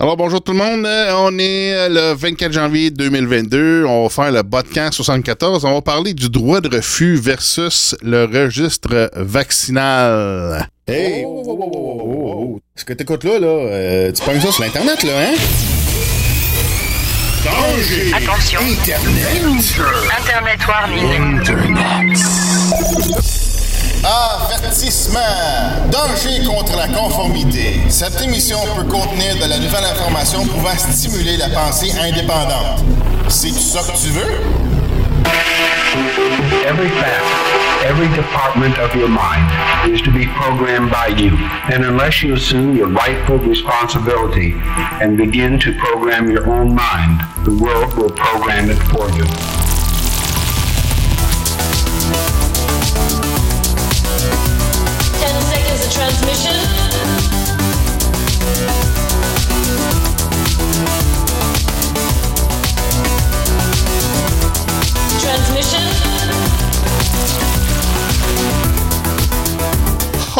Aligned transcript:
Alors 0.00 0.16
bonjour 0.16 0.40
tout 0.40 0.52
le 0.52 0.58
monde, 0.58 0.86
on 0.86 1.38
est 1.40 1.74
euh, 1.74 1.88
le 1.88 2.14
24 2.14 2.52
janvier 2.52 2.92
2022, 2.92 3.84
on 3.84 4.04
va 4.04 4.08
faire 4.08 4.30
le 4.30 4.44
podcast 4.44 4.94
74, 4.94 5.64
on 5.64 5.74
va 5.74 5.82
parler 5.82 6.14
du 6.14 6.28
droit 6.30 6.60
de 6.60 6.72
refus 6.72 7.16
versus 7.16 7.96
le 8.00 8.24
registre 8.26 9.10
vaccinal. 9.16 10.68
Hey! 10.86 11.24
Oh, 11.26 11.42
oh, 11.44 11.48
oh, 11.48 11.58
oh, 11.60 11.70
oh, 11.74 12.00
oh, 12.00 12.44
oh. 12.54 12.60
Ce 12.76 12.84
que 12.84 12.92
t'écoutes 12.92 13.24
là, 13.24 13.40
là, 13.40 13.48
euh, 13.48 14.12
tu 14.12 14.22
pognes 14.22 14.40
ça 14.40 14.52
sur 14.52 14.62
l'Internet, 14.62 15.02
là, 15.02 15.12
hein? 15.18 15.34
Danger! 17.44 18.12
Attention. 18.14 18.60
Internet 20.16 20.60
warning. 20.68 21.40
Avertissement! 24.04 25.90
Danger 25.90 26.44
contre 26.46 26.76
la 26.76 26.88
conformité. 26.88 27.80
Cette 27.88 28.20
émission 28.22 28.58
peut 28.76 28.84
contenir 28.84 29.34
de 29.36 29.48
la 29.48 29.58
nouvelle 29.58 29.84
information 29.84 30.44
pouvant 30.46 30.76
stimuler 30.76 31.36
la 31.36 31.48
pensée 31.48 31.90
indépendante. 31.98 32.84
C'est 33.28 33.52
ça 33.52 33.80
que 33.80 33.98
tu 33.98 34.10
veux? 34.10 34.40
Every 36.64 36.88
fact, 36.90 37.24
every 37.84 38.08
department 38.14 38.78
of 38.78 38.94
your 38.94 39.08
mind 39.08 39.50
is 39.92 40.00
to 40.02 40.10
be 40.10 40.26
programmed 40.26 40.90
by 40.90 41.08
you. 41.08 41.36
And 41.72 41.84
unless 41.84 42.22
you 42.22 42.34
assume 42.34 42.76
your 42.76 42.88
rightful 42.88 43.38
responsibility 43.38 44.54
and 45.00 45.16
begin 45.16 45.58
to 45.60 45.72
program 45.72 46.30
your 46.30 46.48
own 46.48 46.74
mind, 46.74 47.20
the 47.44 47.54
world 47.62 47.94
will 47.96 48.10
program 48.10 48.70
it 48.70 48.78
for 48.90 49.10
you. 49.10 49.67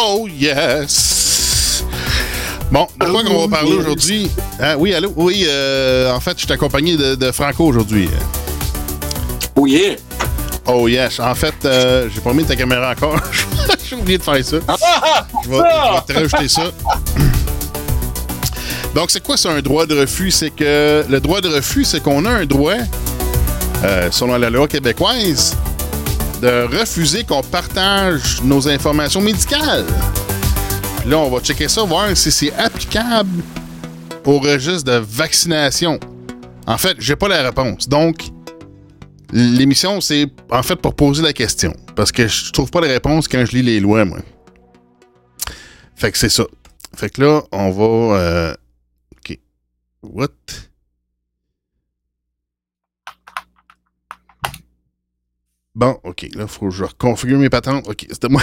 Oh 0.01 0.27
yes! 0.27 1.83
Bon, 2.71 2.87
de 2.99 3.05
quoi 3.05 3.23
qu'on 3.23 3.47
va 3.47 3.57
parler 3.57 3.73
aujourd'hui? 3.73 4.31
Ah, 4.59 4.77
oui, 4.77 4.93
allô? 4.93 5.13
Oui, 5.15 5.45
euh, 5.47 6.11
en 6.11 6.19
fait, 6.19 6.33
je 6.37 6.45
suis 6.45 6.53
accompagné 6.53 6.97
de, 6.97 7.15
de 7.15 7.31
Franco 7.31 7.65
aujourd'hui. 7.65 8.09
Oh 9.55 9.67
yeah! 9.67 9.97
Oh 10.65 10.87
yes, 10.87 11.19
en 11.19 11.35
fait, 11.35 11.53
euh, 11.65 12.07
j'ai 12.13 12.21
pas 12.21 12.33
mis 12.33 12.43
ta 12.43 12.55
caméra 12.55 12.91
encore. 12.91 13.19
j'ai 13.89 13.95
oublié 13.95 14.17
de 14.17 14.23
faire 14.23 14.43
ça. 14.45 14.57
Ah, 14.67 15.25
Je 15.43 15.49
vais, 15.49 15.57
je 15.57 15.61
vais 15.61 16.01
te 16.07 16.13
rajouter 16.13 16.47
ça. 16.47 16.63
Donc, 18.95 19.11
c'est 19.11 19.23
quoi 19.23 19.37
ça, 19.37 19.51
un 19.51 19.61
droit 19.61 19.85
de 19.85 19.99
refus? 19.99 20.31
C'est 20.31 20.49
que 20.49 21.05
le 21.07 21.19
droit 21.19 21.41
de 21.41 21.49
refus, 21.49 21.85
c'est 21.85 22.01
qu'on 22.01 22.25
a 22.25 22.29
un 22.29 22.45
droit, 22.45 22.73
euh, 23.83 24.09
selon 24.11 24.37
la 24.37 24.49
loi 24.49 24.67
québécoise, 24.67 25.55
de 26.41 26.67
refuser 26.79 27.23
qu'on 27.23 27.43
partage 27.43 28.41
nos 28.43 28.67
informations 28.67 29.21
médicales. 29.21 29.85
Puis 31.01 31.09
là, 31.09 31.17
on 31.19 31.29
va 31.29 31.39
checker 31.39 31.67
ça, 31.67 31.83
voir 31.83 32.07
si 32.15 32.31
c'est 32.31 32.53
applicable 32.57 33.43
au 34.25 34.39
registre 34.39 34.91
de 34.91 35.03
vaccination. 35.07 35.99
En 36.67 36.77
fait, 36.77 36.95
j'ai 36.99 37.15
pas 37.15 37.27
la 37.27 37.43
réponse. 37.43 37.87
Donc, 37.87 38.17
l'émission, 39.31 40.01
c'est 40.01 40.27
en 40.51 40.63
fait 40.63 40.75
pour 40.75 40.95
poser 40.95 41.21
la 41.21 41.33
question. 41.33 41.73
Parce 41.95 42.11
que 42.11 42.27
je 42.27 42.51
trouve 42.51 42.69
pas 42.71 42.81
la 42.81 42.87
réponse 42.87 43.27
quand 43.27 43.43
je 43.45 43.51
lis 43.55 43.63
les 43.63 43.79
lois, 43.79 44.05
moi. 44.05 44.19
Fait 45.95 46.11
que 46.11 46.17
c'est 46.17 46.29
ça. 46.29 46.45
Fait 46.95 47.09
que 47.09 47.21
là, 47.21 47.41
on 47.51 47.71
va. 47.71 48.17
euh, 48.17 48.53
OK. 49.17 49.37
What? 50.03 50.29
Bon, 55.75 55.97
OK. 56.03 56.27
Là, 56.35 56.47
faut 56.47 56.67
que 56.69 56.73
je 56.75 56.83
reconfigure 56.83 57.37
mes 57.37 57.49
patentes. 57.49 57.87
OK, 57.87 58.05
c'était 58.09 58.27
moi. 58.27 58.41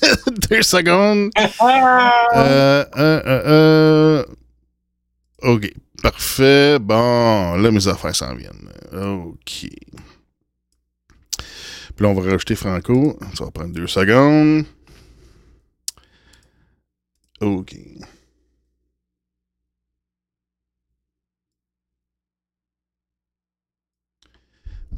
Deux 0.50 0.62
secondes. 0.62 1.30
Euh, 2.36 2.84
euh. 2.96 4.24
OK. 5.42 5.72
Parfait. 6.02 6.78
Bon, 6.78 7.56
là, 7.56 7.70
mes 7.70 7.88
affaires 7.88 8.14
s'en 8.14 8.34
viennent. 8.34 8.68
OK. 8.92 9.66
Puis 11.96 12.04
on 12.04 12.14
va 12.14 12.30
rajouter 12.30 12.54
Franco. 12.54 13.18
Ça 13.34 13.44
va 13.44 13.50
prendre 13.50 13.72
deux 13.72 13.86
secondes. 13.86 14.64
OK. 17.40 17.74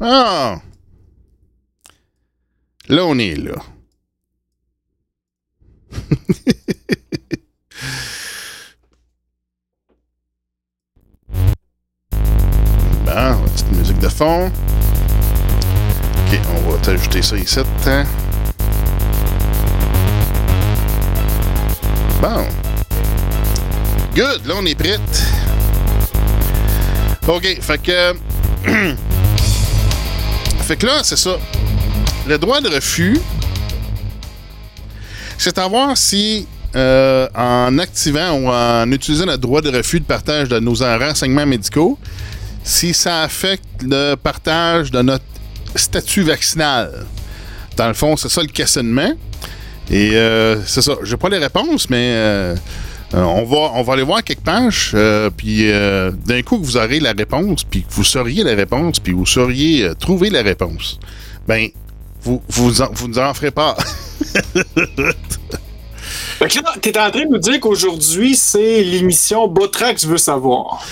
Ah! 0.00 0.60
Là, 2.88 3.04
on 3.04 3.18
est 3.18 3.34
là. 3.36 3.54
Bon, 13.04 13.42
petite 13.46 13.72
musique 13.72 13.98
de 14.00 14.08
fond. 14.08 14.52
Ok, 16.30 16.40
on 16.54 16.70
va 16.70 16.78
t'ajouter 16.78 17.22
ça 17.22 17.36
ici. 17.36 17.58
hein. 17.86 18.04
Bon. 22.20 22.46
Good, 24.14 24.46
là 24.46 24.54
on 24.58 24.66
est 24.66 24.74
prêt. 24.74 24.98
OK, 27.26 27.58
fait 27.62 27.82
que. 27.82 28.14
fait 30.62 30.76
que 30.76 30.86
là, 30.86 31.00
c'est 31.02 31.16
ça. 31.16 31.36
Le 32.26 32.36
droit 32.36 32.60
de 32.60 32.68
refus, 32.68 33.18
c'est 35.38 35.56
à 35.58 35.66
voir 35.66 35.96
si, 35.96 36.46
euh, 36.76 37.26
en 37.34 37.78
activant 37.78 38.32
ou 38.32 38.48
en 38.48 38.90
utilisant 38.92 39.26
le 39.26 39.38
droit 39.38 39.62
de 39.62 39.74
refus 39.74 40.00
de 40.00 40.04
partage 40.04 40.48
de 40.48 40.58
nos 40.58 40.74
renseignements 40.74 41.46
médicaux, 41.46 41.98
si 42.64 42.92
ça 42.92 43.22
affecte 43.22 43.64
le 43.82 44.14
partage 44.16 44.90
de 44.90 45.00
notre 45.00 45.24
statut 45.74 46.22
vaccinal. 46.22 47.06
Dans 47.76 47.88
le 47.88 47.94
fond, 47.94 48.16
c'est 48.16 48.28
ça 48.28 48.42
le 48.42 48.48
questionnement. 48.48 49.12
Et 49.90 50.10
euh, 50.14 50.62
c'est 50.66 50.82
ça. 50.82 50.94
J'ai 51.02 51.16
pas 51.16 51.28
les 51.28 51.38
réponses, 51.38 51.88
mais 51.88 52.12
euh, 52.12 52.54
on, 53.12 53.44
va, 53.44 53.72
on 53.74 53.82
va 53.82 53.92
aller 53.94 54.02
voir 54.02 54.22
quelques 54.22 54.40
pages. 54.40 54.92
euh, 54.94 55.30
puis 55.34 55.70
d'un 56.26 56.42
coup, 56.42 56.58
que 56.58 56.64
vous 56.64 56.76
aurez 56.76 57.00
la 57.00 57.12
réponse, 57.12 57.64
puis 57.64 57.82
que 57.84 57.92
vous 57.92 58.04
sauriez 58.04 58.44
la 58.44 58.54
réponse, 58.54 58.98
puis 58.98 59.12
vous 59.12 59.26
sauriez 59.26 59.90
trouver 59.98 60.30
la 60.30 60.42
réponse. 60.42 60.98
Ben, 61.46 61.68
vous 62.22 62.42
vous, 62.48 62.82
en, 62.82 62.88
vous 62.92 63.08
nous 63.08 63.18
en 63.18 63.32
ferez 63.32 63.50
pas. 63.50 63.76
Fait 66.38 66.48
que 66.48 66.62
là, 66.62 66.74
t'es 66.80 66.96
en 66.98 67.10
train 67.10 67.24
de 67.24 67.30
nous 67.30 67.38
dire 67.38 67.58
qu'aujourd'hui, 67.60 68.36
c'est 68.36 68.82
l'émission 68.84 69.48
Botrax 69.48 70.04
veut 70.06 70.18
savoir. 70.18 70.84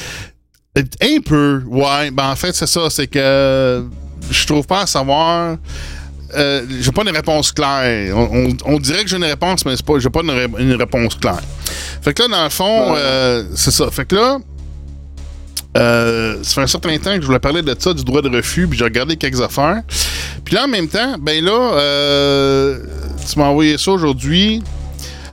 Un 0.77 1.21
peu, 1.25 1.63
ouais. 1.67 2.11
Ben, 2.11 2.31
en 2.31 2.37
fait, 2.37 2.53
c'est 2.55 2.67
ça. 2.67 2.91
C'est 2.91 3.07
que 3.07 3.85
je 4.31 4.47
trouve 4.47 4.67
pas 4.67 4.83
à 4.83 4.87
savoir. 4.87 5.57
Euh, 6.35 6.67
j'ai 6.81 6.91
pas 6.93 7.03
une 7.03 7.15
réponse 7.15 7.53
claire. 7.53 8.15
On, 8.17 8.49
on- 8.67 8.75
on 8.75 8.79
dirait 8.79 9.03
que 9.05 9.09
j'ai 9.09 9.17
une 9.17 9.25
réponse, 9.25 9.65
mais 9.65 9.77
c'est 9.77 9.87
pas, 9.87 9.99
j'ai 9.99 10.11
pas 10.11 10.21
une, 10.23 10.31
ré- 10.31 10.49
une 10.59 10.75
réponse 10.75 11.15
claire. 11.15 11.41
Fait 12.03 12.13
que 12.13 12.23
là, 12.23 12.29
dans 12.29 12.45
le 12.45 12.51
fond, 12.51 12.95
euh, 12.97 13.45
c'est 13.55 13.71
ça. 13.71 13.89
Fait 13.91 14.05
que 14.05 14.17
là, 14.17 14.39
euh, 15.77 16.39
ça 16.43 16.55
fait 16.55 16.61
un 16.63 16.67
certain 16.67 16.97
temps 16.99 17.15
que 17.15 17.21
je 17.21 17.27
voulais 17.27 17.39
parler 17.39 17.63
de 17.63 17.75
ça, 17.79 17.93
du 17.93 18.03
droit 18.03 18.23
de 18.23 18.29
refus, 18.35 18.67
puis 18.67 18.79
j'ai 18.79 18.85
regardé 18.85 19.17
quelques 19.17 19.41
affaires. 19.41 19.83
Puis 20.45 20.55
là, 20.55 20.65
en 20.65 20.69
même 20.69 20.89
temps, 20.89 21.17
ben 21.21 21.45
là, 21.45 21.53
euh, 21.75 22.79
tu 23.31 23.39
m'as 23.39 23.47
envoyé 23.47 23.77
ça 23.79 23.91
aujourd'hui. 23.93 24.63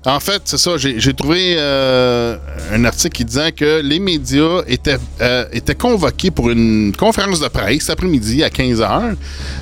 En 0.05 0.19
fait, 0.19 0.41
c'est 0.45 0.57
ça, 0.57 0.71
j'ai 0.77 1.13
trouvé 1.13 1.55
euh, 1.57 2.35
un 2.73 2.83
article 2.83 3.15
qui 3.15 3.23
disait 3.23 3.53
que 3.53 3.79
les 3.81 3.99
médias 3.99 4.61
étaient, 4.67 4.97
euh, 5.21 5.45
étaient 5.53 5.75
convoqués 5.75 6.29
pour 6.29 6.49
une 6.49 6.93
conférence 6.93 7.39
de 7.39 7.47
presse 7.47 7.83
cet 7.83 7.91
après-midi 7.91 8.43
à 8.43 8.49
15h, 8.49 9.15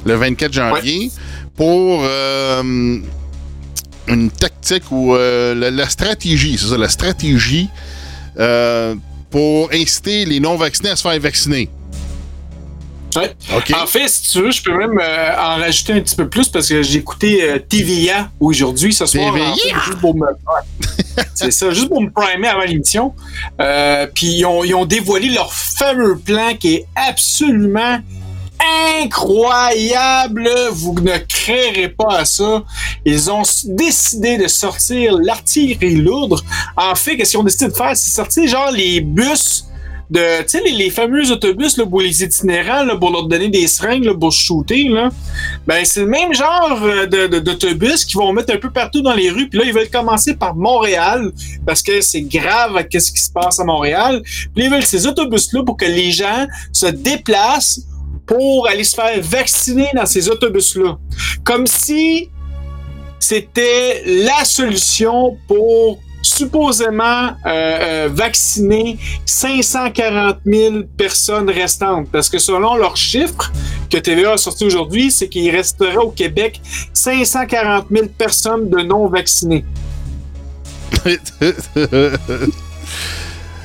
le 0.04 0.16
24 0.16 0.51
janvier, 0.51 1.12
pour 1.56 2.01
euh, 2.04 2.63
une 4.07 4.31
tactique 4.31 4.92
ou 4.92 5.13
la, 5.16 5.69
la 5.69 5.89
stratégie, 5.89 6.57
c'est 6.57 6.68
ça, 6.68 6.77
la 6.77 6.89
stratégie 6.89 7.69
pour 9.30 9.69
inciter 9.71 10.25
les 10.25 10.39
non-vaccinés 10.39 10.89
à 10.89 10.95
se 10.95 11.04
faire 11.07 11.19
vacciner. 11.19 11.69
Ouais. 13.16 13.36
En 13.75 13.88
fait, 13.88 14.08
si 14.08 14.31
tu 14.31 14.42
veux, 14.42 14.52
je 14.52 14.62
peux 14.63 14.78
même 14.78 15.00
euh, 15.00 15.36
en 15.38 15.58
rajouter 15.58 15.94
un 15.94 16.02
petit 16.02 16.16
peu 16.16 16.30
plus 16.30 16.48
parce 16.48 16.69
que 16.69 16.81
j'ai 16.81 17.00
écouté 17.00 17.44
euh, 17.44 17.60
TVA 17.60 18.30
aujourd'hui 18.40 18.94
ce 18.94 19.06
soir. 19.06 19.34
TVA? 19.34 19.50
en 19.50 19.56
fait, 19.56 19.69
juste 19.86 20.00
pour 20.00 20.16
me... 20.16 20.25
C'est 21.34 21.52
ça, 21.52 21.72
juste 21.72 21.90
pour 21.90 22.02
me 22.02 22.10
primer 22.10 22.48
avant 22.48 22.63
l'émission. 22.63 23.13
Euh, 23.60 24.08
Puis 24.13 24.28
ils 24.28 24.46
ont, 24.46 24.63
ils 24.63 24.75
ont 24.75 24.86
dévoilé 24.86 25.30
leur 25.30 25.54
fameux 25.54 26.18
plan 26.18 26.56
qui 26.58 26.75
est 26.75 26.88
absolument 26.96 28.00
incroyable. 29.02 30.50
Vous 30.72 30.94
ne 31.02 31.18
créerez 31.18 31.90
pas 31.90 32.18
à 32.19 32.25
ça. 32.25 32.64
Ils 33.06 33.30
ont 33.31 33.44
décidé 33.66 34.38
de 34.38 34.48
sortir 34.48 35.18
l'artillerie 35.18 35.96
lourde. 35.96 36.40
En 36.78 36.96
fait, 36.96 37.18
qu'est-ce 37.18 37.31
qu'ils 37.31 37.40
ont 37.40 37.44
décidé 37.44 37.68
de 37.68 37.74
faire? 37.74 37.96
C'est 37.96 38.12
sortir 38.12 38.48
genre 38.48 38.72
les 38.72 39.02
bus 39.02 39.66
de, 40.12 40.42
tu 40.42 40.50
sais, 40.50 40.62
les, 40.62 40.90
fameux 40.90 41.31
autobus 41.31 41.78
là, 41.78 41.86
pour 41.86 42.02
les 42.02 42.22
itinérants, 42.22 42.84
là, 42.84 42.98
pour 42.98 43.12
leur 43.12 43.28
donner 43.28 43.48
des 43.48 43.66
seringues 43.68 44.04
là, 44.04 44.13
pour 44.13 44.34
shooter, 44.34 44.90
là, 44.90 45.10
ben 45.66 45.86
c'est 45.86 46.02
le 46.02 46.08
même 46.08 46.34
genre 46.34 46.80
euh, 46.84 47.08
d'autobus 47.40 48.04
qu'ils 48.04 48.18
vont 48.18 48.34
mettre 48.34 48.54
un 48.54 48.58
peu 48.58 48.69
partout 48.69 49.02
dans 49.02 49.13
les 49.13 49.30
rues. 49.30 49.48
Puis 49.48 49.58
là, 49.58 49.66
ils 49.66 49.74
veulent 49.74 49.90
commencer 49.90 50.36
par 50.36 50.54
Montréal 50.54 51.31
parce 51.66 51.81
que 51.81 52.02
c'est 52.02 52.24
grave 52.24 52.75
à 52.75 52.81
ce 52.84 53.12
qui 53.12 53.22
se 53.22 53.31
passe 53.31 53.62
à 53.62 53.63
Montréal. 53.63 54.22
Puis 54.54 54.66
ils 54.66 54.69
veulent 54.69 54.84
ces 54.84 55.08
autobus-là 55.08 55.63
pour 55.63 55.78
que 55.78 55.86
les 55.86 56.12
gens 56.12 56.46
se 56.74 56.88
déplacent 56.88 57.80
pour 58.28 58.68
aller 58.68 58.84
se 58.84 58.96
faire 58.96 59.18
vacciner 59.22 59.88
dans 59.96 60.06
ces 60.06 60.30
autobus-là. 60.30 60.98
Comme 61.46 61.66
si 61.66 62.30
c'était 63.18 64.04
la 64.06 64.44
solution 64.44 65.38
pour 65.48 66.00
supposément 66.21 67.35
vacciner 68.09 68.97
540 69.25 70.38
000 70.45 70.75
personnes 70.97 71.50
restantes. 71.50 72.09
Parce 72.12 72.29
que 72.29 72.39
selon 72.39 72.75
leurs 72.75 72.97
chiffres 72.97 73.51
que 73.89 73.97
TVA 73.97 74.33
a 74.33 74.38
sorti 74.38 74.65
aujourd'hui, 74.65 75.12
c'est 75.12 75.27
qu'il 75.27 75.50
resterait 75.56 75.97
au 75.97 76.12
Québec 76.12 76.62
540 76.94 77.88
000 77.91 78.07
personnes 78.18 78.69
de 78.69 78.81
non 78.81 79.07
vaccinées. 79.07 79.65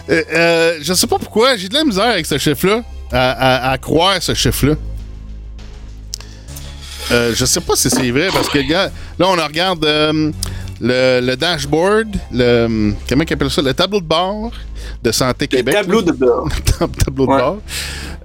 Euh, 0.09 0.23
euh, 0.33 0.79
je 0.83 0.95
sais 0.95 1.09
pas 1.09 1.19
pourquoi, 1.19 1.57
j'ai 1.57 1.69
de 1.69 1.75
la 1.75 1.85
misère 1.85 2.05
avec 2.05 2.27
ce 2.27 2.39
chiffre-là, 2.39 2.83
à, 3.11 3.77
croire 3.79 4.23
ce 4.23 4.35
chiffre-là. 4.35 4.75
Euh, 7.11 7.33
je 7.35 7.45
sais 7.45 7.61
pas 7.61 7.77
si 7.77 7.91
c'est 7.91 8.11
vrai, 8.11 8.29
parce 8.33 8.49
que 8.49 8.59
là, 8.71 8.91
on 9.19 9.33
regarde 9.33 9.85
euh, 9.85 10.31
le, 10.81 11.21
le 11.21 11.37
dashboard, 11.37 12.17
le. 12.33 12.93
Comment 13.09 13.25
ils 13.29 13.33
appellent 13.33 13.51
ça? 13.51 13.63
Le 13.63 13.75
tableau 13.75 14.01
de 14.01 14.07
bord 14.07 14.53
de 15.03 15.11
Santé 15.13 15.49
Le 15.51 15.57
Québec. 15.57 15.75
tableau 15.75 16.03
de 16.03 16.13
bord. 16.13 16.49
Tab- 16.79 16.97
tableau 16.97 17.25
de 17.27 17.31
bord. 17.31 17.59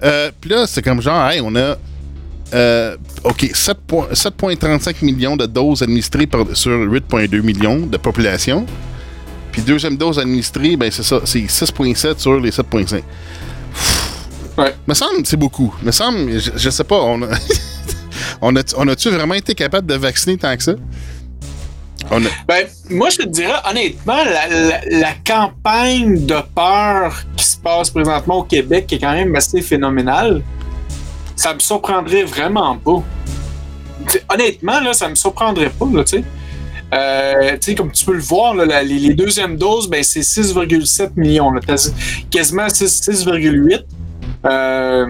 Euh, 0.02 0.30
Puis 0.40 0.50
là, 0.50 0.66
c'est 0.66 0.82
comme 0.82 1.00
genre, 1.00 1.28
hey, 1.30 1.40
on 1.42 1.54
a. 1.56 1.76
euh, 2.54 2.96
OK, 3.24 3.48
7 3.54 3.78
point- 3.86 4.08
7,35 4.12 5.02
millions 5.02 5.36
de 5.36 5.46
doses 5.46 5.82
administrées 5.82 6.26
par- 6.26 6.44
sur 6.54 6.72
8,2 6.86 7.40
millions 7.42 7.78
de 7.86 7.96
population. 7.96 8.66
Puis 9.50 9.62
deuxième 9.62 9.96
dose 9.96 10.18
administrée, 10.18 10.76
ben 10.76 10.90
c'est 10.90 11.02
ça, 11.02 11.20
c'est 11.24 11.40
6,7 11.46 12.18
sur 12.18 12.38
les 12.40 12.50
7,5. 12.50 13.02
Ouais. 14.58 14.74
Me 14.86 14.94
semble, 14.94 15.24
c'est 15.24 15.36
beaucoup. 15.36 15.74
Me 15.82 15.90
semble, 15.90 16.38
je, 16.38 16.50
je 16.56 16.70
sais 16.70 16.84
pas, 16.84 16.96
on 17.00 17.22
a, 17.22 17.26
on 18.42 18.54
a, 18.56 18.60
on 18.76 18.88
a-tu 18.88 19.08
vraiment 19.10 19.34
été 19.34 19.54
capable 19.54 19.86
de 19.86 19.94
vacciner 19.94 20.36
tant 20.36 20.54
que 20.56 20.62
ça? 20.62 20.74
Ben, 22.46 22.66
moi, 22.90 23.08
je 23.10 23.18
te 23.18 23.28
dirais, 23.28 23.54
honnêtement, 23.68 24.24
la, 24.24 24.80
la- 24.90 25.14
campagne 25.24 26.26
de 26.26 26.36
peur 26.54 27.22
qui 27.36 27.44
se 27.44 27.56
passe 27.56 27.90
présentement 27.90 28.38
au 28.38 28.42
Québec, 28.42 28.86
qui 28.86 28.96
est 28.96 28.98
quand 28.98 29.12
même 29.12 29.34
assez 29.34 29.62
phénoménale, 29.62 30.42
ça 31.36 31.54
me 31.54 31.60
surprendrait 31.60 32.24
vraiment 32.24 32.76
pas. 32.76 33.02
Honnêtement, 34.34 34.80
là, 34.80 34.92
ça 34.92 35.08
me 35.08 35.14
surprendrait 35.14 35.70
pas, 35.70 35.86
tu 36.04 36.18
sais. 36.18 36.24
Euh, 36.94 37.56
comme 37.76 37.90
tu 37.90 38.04
peux 38.04 38.12
le 38.12 38.20
voir, 38.20 38.54
là, 38.54 38.82
les, 38.82 39.14
deuxièmes 39.14 39.56
doses, 39.56 39.88
ben, 39.88 40.02
c'est 40.02 40.20
6,7 40.20 41.12
millions, 41.16 41.50
quasiment 42.30 42.68
6 42.68 43.08
6,8. 43.08 43.84
Euh, 44.44 45.06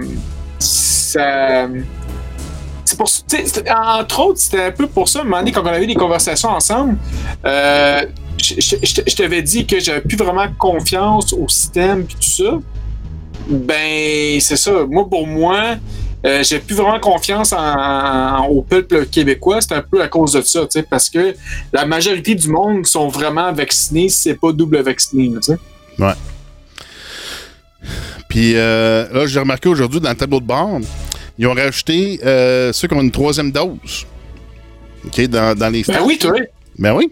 ça, 0.59 1.69
c'est 2.93 3.65
pour 3.65 3.75
entre 3.75 4.21
autres, 4.21 4.39
c'était 4.39 4.65
un 4.65 4.71
peu 4.71 4.87
pour 4.87 5.09
ça, 5.09 5.21
un 5.21 5.25
moment 5.25 5.39
donné, 5.39 5.53
quand 5.53 5.63
on 5.63 5.67
avait 5.67 5.87
des 5.87 5.95
conversations 5.95 6.51
ensemble, 6.51 6.97
euh, 7.45 8.03
je, 8.39 9.15
t'avais 9.15 9.43
dit 9.43 9.67
que 9.67 9.81
j'avais 9.81 10.01
plus 10.01 10.17
vraiment 10.17 10.47
confiance 10.59 11.33
au 11.33 11.49
système 11.49 12.01
et 12.01 12.05
tout 12.05 12.23
ça. 12.23 12.59
Ben, 13.49 14.41
c'est 14.41 14.57
ça. 14.57 14.85
Moi, 14.89 15.09
pour 15.09 15.27
moi, 15.27 15.77
euh, 16.25 16.43
j'ai 16.43 16.59
plus 16.59 16.75
vraiment 16.75 17.01
confiance 17.01 17.53
en, 17.53 18.47
au 18.47 18.63
peuple 18.63 19.07
québécois. 19.07 19.61
C'est 19.61 19.75
un 19.75 19.83
peu 19.83 20.03
à 20.03 20.09
cause 20.09 20.33
de 20.35 20.43
ça, 20.43 20.61
parce 20.89 21.11
que 21.11 21.35
la 21.73 21.87
majorité 21.87 22.35
du 22.35 22.49
monde 22.49 22.87
sont 22.87 23.09
vraiment 23.09 23.53
vaccinés, 23.53 24.09
si 24.09 24.23
c'est 24.23 24.35
pas 24.35 24.53
double 24.53 24.81
vacciné, 24.83 25.29
là, 25.29 25.41
tu 25.41 25.53
sais. 25.53 25.59
Ouais. 25.99 26.15
Puis 28.29 28.53
euh, 28.57 29.07
là, 29.13 29.27
j'ai 29.27 29.41
remarqué 29.41 29.69
aujourd'hui 29.69 30.01
dans 30.01 30.09
le 30.09 30.17
tableau 30.17 30.41
de 30.41 30.47
bord, 30.47 30.79
ils 31.39 31.47
ont 31.47 31.55
rajouté 31.55 32.21
euh, 32.25 32.73
ceux 32.73 32.89
qui 32.89 32.95
ont 32.95 33.01
une 33.03 33.11
troisième 33.11 33.51
dose. 33.53 34.07
OK, 35.07 35.21
dans, 35.29 35.57
dans 35.57 35.69
les 35.69 35.83
Ben 35.83 35.95
stats. 35.95 36.05
oui, 36.05 36.19
toi. 36.19 36.33
Ben 36.79 36.95
oui. 36.95 37.11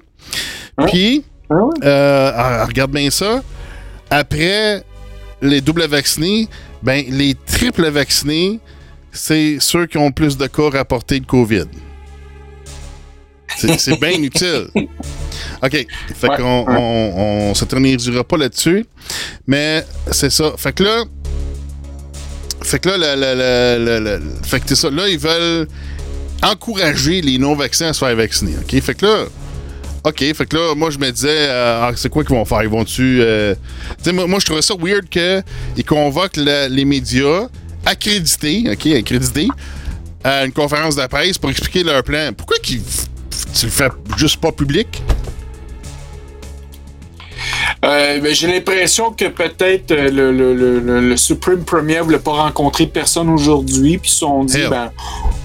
Ouais. 0.79 0.87
Puis, 0.87 1.25
Ah 1.51 1.55
euh, 1.85 2.33
ah, 2.35 2.65
regarde 2.67 2.93
bien 2.93 3.11
ça. 3.11 3.43
Après 4.11 4.83
les 5.43 5.61
doubles 5.61 5.87
vaccinés, 5.87 6.49
ben 6.83 7.05
les 7.09 7.35
triples 7.35 7.89
vaccinés, 7.89 8.61
c'est 9.13 9.57
ceux 9.61 9.87
qui 9.87 9.99
ont 9.99 10.13
plus 10.13 10.37
de 10.37 10.47
cas 10.47 10.71
rapportés 10.71 11.19
de 11.21 11.27
COVID. 11.27 11.65
C'est 13.57 13.99
bien 14.01 14.13
utile. 14.23 14.69
OK. 15.63 15.71
Fait 16.15 16.29
Ouais, 16.29 16.37
qu'on 16.37 16.65
ouais. 16.67 16.75
on, 16.79 17.51
on 17.51 17.55
s'éternisera 17.55 18.23
pas 18.25 18.37
là-dessus. 18.37 18.87
Mais 19.47 19.85
c'est 20.13 20.31
ça. 20.31 20.53
Fait 20.57 20.73
que 20.73 20.85
là. 20.85 21.03
Fait 22.71 22.79
que 22.79 22.89
là, 22.89 23.17
le- 23.17 23.79
le- 23.85 23.99
le- 24.19 24.23
fait 24.45 24.61
que 24.61 24.75
ça. 24.75 24.91
Là, 24.91 25.09
ils 25.09 25.19
veulent 25.19 25.67
encourager 26.43 27.21
les 27.21 27.37
non-vaccins 27.39 27.89
à 27.89 27.93
se 27.93 27.99
faire 28.05 28.15
vacciner. 28.17 28.53
OK? 28.61 28.81
Fait 28.81 28.95
que 28.95 29.07
là. 29.07 29.25
OK, 30.05 30.19
fait 30.21 30.47
que 30.47 30.57
là, 30.57 30.75
moi, 30.75 30.89
je 30.91 30.99
me 30.99 31.11
disais, 31.11 31.29
euh, 31.29 31.81
ah, 31.83 31.93
c'est 31.95 32.09
quoi 32.09 32.25
qu'ils 32.25 32.35
vont 32.35 32.45
faire? 32.47 32.63
Ils 32.63 32.71
vont-tu. 32.71 33.19
euh, 33.21 33.55
moi, 34.15 34.27
moi, 34.27 34.39
je 34.41 34.47
trouvais 34.47 34.63
ça 34.63 34.75
weird 34.81 35.09
qu'ils 35.11 35.85
convoquent 35.85 36.39
le- 36.39 36.69
les 36.71 36.87
médias 36.87 37.49
accrédités, 37.85 38.65
OK, 38.73 38.87
accrédités, 38.87 39.49
à 40.25 40.45
une 40.47 40.53
conférence 40.53 40.97
de 40.97 41.07
presse 41.07 41.37
pour 41.37 41.51
expliquer 41.51 41.83
leur 41.83 42.03
plan. 42.03 42.31
Pourquoi 42.35 42.57
qu'ils 42.63 42.81
tu 43.53 43.67
le 43.67 43.71
fais 43.73 43.89
juste 44.17 44.41
pas 44.41 44.53
public? 44.53 45.03
Euh, 47.83 48.21
ben, 48.21 48.35
j'ai 48.35 48.47
l'impression 48.47 49.11
que 49.11 49.25
peut-être 49.25 49.91
euh, 49.93 50.11
le, 50.11 50.33
le, 50.33 50.55
le, 50.55 51.01
le- 51.01 51.17
Supreme 51.17 51.65
Premier 51.65 52.01
voulait 52.01 52.19
pas 52.19 52.33
rencontrer 52.33 52.87
personne 52.87 53.31
aujourd'hui, 53.31 53.97
puis 53.97 54.11
ils 54.11 54.13
se 54.13 54.19
sont 54.19 54.45
dit, 54.45 54.59
Hell. 54.61 54.69
ben, 54.69 54.91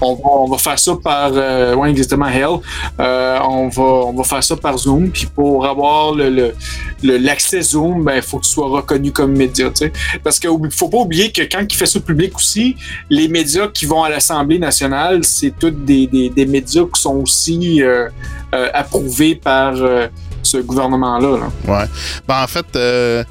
on 0.02 0.14
va, 0.16 0.20
on 0.24 0.46
va 0.46 0.58
faire 0.58 0.78
ça 0.78 0.92
par, 1.02 1.30
euh, 1.32 1.74
ouais, 1.74 1.88
exactement, 1.90 2.26
Hell. 2.28 2.58
Euh, 3.00 3.38
on, 3.42 3.68
va, 3.68 3.82
on 3.82 4.12
va 4.12 4.22
faire 4.24 4.44
ça 4.44 4.54
par 4.54 4.76
Zoom, 4.76 5.08
puis 5.10 5.26
pour 5.34 5.64
avoir 5.64 6.14
le, 6.14 6.54
l'accès 7.02 7.62
Zoom, 7.62 8.04
ben, 8.04 8.16
il 8.16 8.22
faut 8.22 8.38
que 8.38 8.44
tu 8.44 8.50
sois 8.50 8.68
reconnu 8.68 9.12
comme 9.12 9.32
média, 9.32 9.70
tu 9.70 9.86
sais. 9.86 9.92
Parce 10.22 10.38
qu'il 10.38 10.50
faut 10.72 10.88
pas 10.88 10.98
oublier 10.98 11.32
que 11.32 11.40
quand 11.42 11.64
il 11.66 11.74
fait 11.74 11.86
ça 11.86 12.00
public 12.00 12.36
aussi, 12.36 12.76
les 13.08 13.28
médias 13.28 13.68
qui 13.68 13.86
vont 13.86 14.02
à 14.04 14.10
l'Assemblée 14.10 14.58
nationale, 14.58 15.24
c'est 15.24 15.54
tous 15.58 15.70
des, 15.70 16.06
des, 16.06 16.28
des 16.28 16.44
médias 16.44 16.84
qui 16.94 17.00
sont 17.00 17.16
aussi 17.16 17.82
euh, 17.82 18.10
euh, 18.54 18.68
approuvés 18.74 19.36
par 19.36 19.74
euh, 19.76 20.06
ce 20.46 20.58
gouvernement-là. 20.58 21.38
là. 21.38 21.48
Ouais. 21.66 21.84
Ben, 22.26 22.42
en 22.42 22.46
fait, 22.46 22.66
euh, 22.76 23.24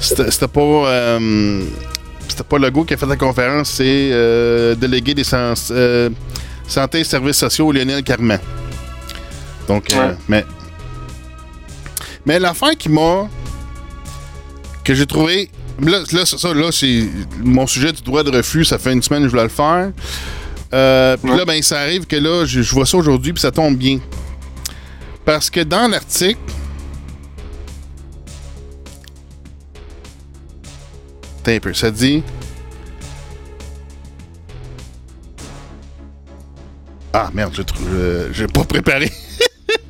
c'était 0.00 0.48
pas. 0.48 0.60
euh, 0.60 1.62
c'était 2.28 2.44
pas 2.44 2.58
Legault 2.58 2.84
qui 2.84 2.94
a 2.94 2.96
fait 2.96 3.06
la 3.06 3.16
conférence, 3.16 3.70
c'est 3.70 4.08
euh, 4.12 4.74
délégué 4.74 5.12
des 5.14 5.24
sens- 5.24 5.68
euh, 5.70 6.08
santé 6.66 7.00
et 7.00 7.04
services 7.04 7.36
sociaux, 7.36 7.70
Lionel 7.72 8.02
Carman. 8.02 8.38
Donc, 9.68 9.92
euh, 9.92 10.08
Ouais. 10.10 10.14
mais. 10.28 10.44
Mais 12.24 12.38
l'affaire 12.38 12.76
qui 12.78 12.88
m'a. 12.88 13.28
que 14.84 14.94
j'ai 14.94 15.06
trouvé. 15.06 15.50
Là, 15.80 16.00
ça, 16.24 16.54
là, 16.54 16.70
c'est 16.70 17.04
mon 17.42 17.66
sujet 17.66 17.92
du 17.92 18.02
droit 18.02 18.22
de 18.22 18.30
refus, 18.36 18.64
ça 18.64 18.78
fait 18.78 18.92
une 18.92 19.02
semaine 19.02 19.22
que 19.22 19.26
je 19.28 19.30
voulais 19.30 19.42
le 19.44 19.48
faire. 19.48 19.90
Euh, 20.74 21.16
puis 21.22 21.36
là, 21.36 21.44
ben, 21.44 21.60
ça 21.62 21.80
arrive 21.80 22.06
que 22.06 22.16
là, 22.16 22.44
je, 22.46 22.62
je 22.62 22.72
vois 22.74 22.86
ça 22.86 22.96
aujourd'hui, 22.96 23.32
puis 23.32 23.40
ça 23.40 23.50
tombe 23.50 23.76
bien. 23.76 23.98
Parce 25.24 25.50
que 25.50 25.60
dans 25.60 25.88
l'article, 25.90 26.38
Attends 31.42 31.56
un 31.56 31.58
peu, 31.58 31.74
ça 31.74 31.90
dit. 31.90 32.22
Ah 37.12 37.30
merde, 37.34 37.52
je 37.52 37.62
trouve. 37.62 37.88
euh, 37.92 38.28
j'ai 38.32 38.46
pas 38.46 38.62
préparé. 38.62 39.10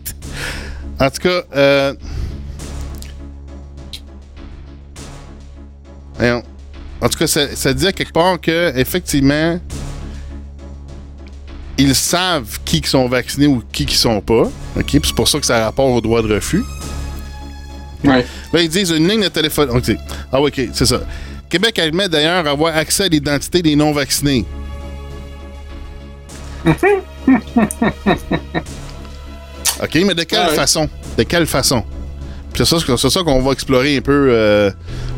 en 0.98 1.10
tout 1.10 1.20
cas, 1.22 1.42
euh. 1.54 1.94
voyons. 6.16 6.42
En 7.02 7.08
tout 7.10 7.18
cas, 7.18 7.26
ça, 7.26 7.54
ça 7.54 7.74
dit 7.74 7.86
à 7.86 7.92
quelque 7.92 8.12
part 8.12 8.40
que 8.40 8.72
effectivement, 8.74 9.60
ils 11.76 11.94
savent 11.94 12.60
qui 12.64 12.80
qui 12.80 12.88
sont 12.88 13.08
vaccinés 13.08 13.46
ou 13.46 13.62
qui 13.72 13.84
qui 13.84 13.96
sont 13.96 14.22
pas. 14.22 14.48
Ok, 14.76 14.90
c'est 14.90 15.14
pour 15.14 15.28
ça 15.28 15.38
que 15.38 15.44
ça 15.44 15.58
a 15.58 15.64
rapport 15.66 15.88
au 15.88 16.00
droit 16.00 16.22
de 16.22 16.32
refus. 16.34 16.64
Ouais. 18.04 18.26
Là, 18.52 18.62
ils 18.62 18.68
disent 18.70 18.90
une 18.90 19.06
ligne 19.06 19.22
de 19.22 19.28
téléphone. 19.28 19.68
OK. 19.70 19.94
Ah, 20.32 20.40
OK, 20.40 20.60
c'est 20.72 20.86
ça. 20.86 21.02
Québec 21.52 21.78
admet 21.80 22.08
d'ailleurs 22.08 22.46
avoir 22.46 22.74
accès 22.74 23.04
à 23.04 23.08
l'identité 23.08 23.60
des 23.60 23.76
non-vaccinés. 23.76 24.46
OK, 26.66 26.74
mais 29.96 30.14
de 30.14 30.22
quelle 30.22 30.48
ouais. 30.48 30.54
façon? 30.54 30.88
De 31.18 31.24
quelle 31.24 31.46
façon? 31.46 31.84
C'est 32.56 32.64
ça, 32.64 32.78
c'est 32.96 33.10
ça 33.10 33.22
qu'on 33.22 33.42
va 33.42 33.52
explorer 33.52 33.98
un 33.98 34.00
peu 34.00 34.28
euh, 34.30 34.70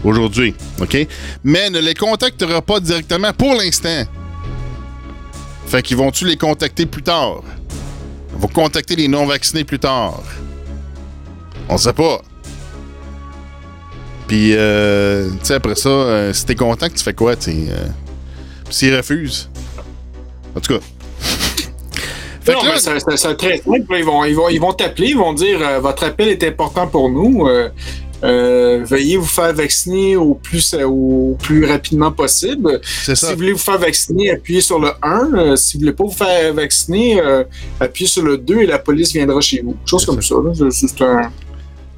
aujourd'hui. 0.03 0.57
OK? 0.81 1.07
Mais 1.45 1.71
ne 1.71 1.79
les 1.79 1.95
contactera 1.95 2.61
pas 2.61 2.81
directement 2.81 3.33
pour 3.33 3.55
l'instant. 3.55 4.03
Fait 5.69 5.83
qu'ils 5.83 5.99
vont-tu 5.99 6.27
les 6.27 6.37
contacter 6.37 6.87
plus 6.87 7.05
tard? 7.05 7.43
Ils 8.35 8.41
vont 8.41 8.49
contacter 8.49 8.97
les 8.97 9.07
non-vaccinés 9.07 9.63
plus 9.63 9.79
tard? 9.79 10.25
On 11.69 11.79
sait 11.79 11.93
pas. 11.93 12.23
Puis, 14.27 14.53
euh, 14.55 15.29
tu 15.31 15.37
sais, 15.43 15.55
après 15.55 15.75
ça, 15.75 15.89
euh, 15.89 16.33
si 16.33 16.47
t'es 16.47 16.55
content, 16.55 16.89
tu 16.89 17.03
fais 17.03 17.13
quoi, 17.15 17.37
tu? 17.37 17.51
Euh, 17.51 17.87
S'ils 18.71 18.97
refusent. 18.97 19.51
En 20.57 20.61
tout 20.61 20.75
cas. 20.75 20.81
Non, 22.47 22.61
que 22.61 22.67
mais 22.67 22.79
c'est- 22.79 22.99
très 22.99 23.17
simple. 23.17 23.47
Ils 23.99 24.05
vont, 24.05 24.23
ils 24.25 24.35
vont, 24.37 24.49
ils 24.51 24.61
vont 24.61 24.73
t'appeler, 24.75 25.09
ils 25.09 25.17
vont 25.17 25.33
dire 25.33 25.59
euh, 25.63 25.81
votre 25.81 26.05
appel 26.05 26.29
est 26.29 26.43
important 26.45 26.87
pour 26.87 27.09
nous. 27.09 27.47
veuillez 28.23 29.17
vous 29.17 29.25
faire 29.27 29.53
vacciner 29.55 30.17
au 30.17 30.35
plus, 30.35 30.75
au 30.75 31.37
plus 31.43 31.65
rapidement 31.65 32.13
possible. 32.13 32.81
c'est 32.83 33.15
Si 33.15 33.25
ça. 33.25 33.31
vous 33.31 33.37
voulez 33.37 33.53
vous 33.53 33.59
faire 33.59 33.79
vacciner, 33.79 34.31
appuyez 34.31 34.61
sur 34.61 34.79
le 34.79 34.91
1. 35.03 35.31
Euh, 35.35 35.57
si 35.57 35.75
vous 35.77 35.81
voulez 35.81 35.93
pas 35.93 36.05
vous 36.05 36.11
faire 36.11 36.53
vacciner, 36.53 37.21
appuyez 37.81 38.09
sur 38.09 38.23
le 38.23 38.37
2 38.37 38.61
et 38.61 38.67
la 38.67 38.79
police 38.79 39.13
viendra 39.13 39.41
chez 39.41 39.63
vous. 39.63 39.77
Chose 39.87 40.05
comme 40.05 40.21
ça. 40.23 40.35
C'est- 40.71 40.87
c'est 40.89 41.03
un- 41.03 41.31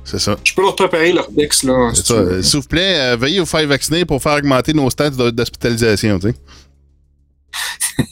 C'est 0.09 0.21
ça. 0.21 0.37
Je 0.45 0.55
peux 0.55 0.63
leur 0.63 0.77
préparer 0.77 1.13
leur 1.13 1.29
texte. 1.35 1.65
Là, 1.65 1.91
C'est 1.95 2.07
ça. 2.07 2.15
Euh, 2.15 2.41
S'il 2.43 2.61
vous 2.61 2.67
plaît, 2.67 2.97
euh, 3.01 3.17
veuillez 3.17 3.41
vous 3.41 3.47
faire 3.47 3.67
vacciner 3.67 4.05
pour 4.05 4.23
faire 4.23 4.35
augmenter 4.37 4.73
nos 4.73 4.89
stats 4.89 5.11
d'hospitalisation, 5.11 6.19
tu 6.21 6.29
sais. 6.29 6.35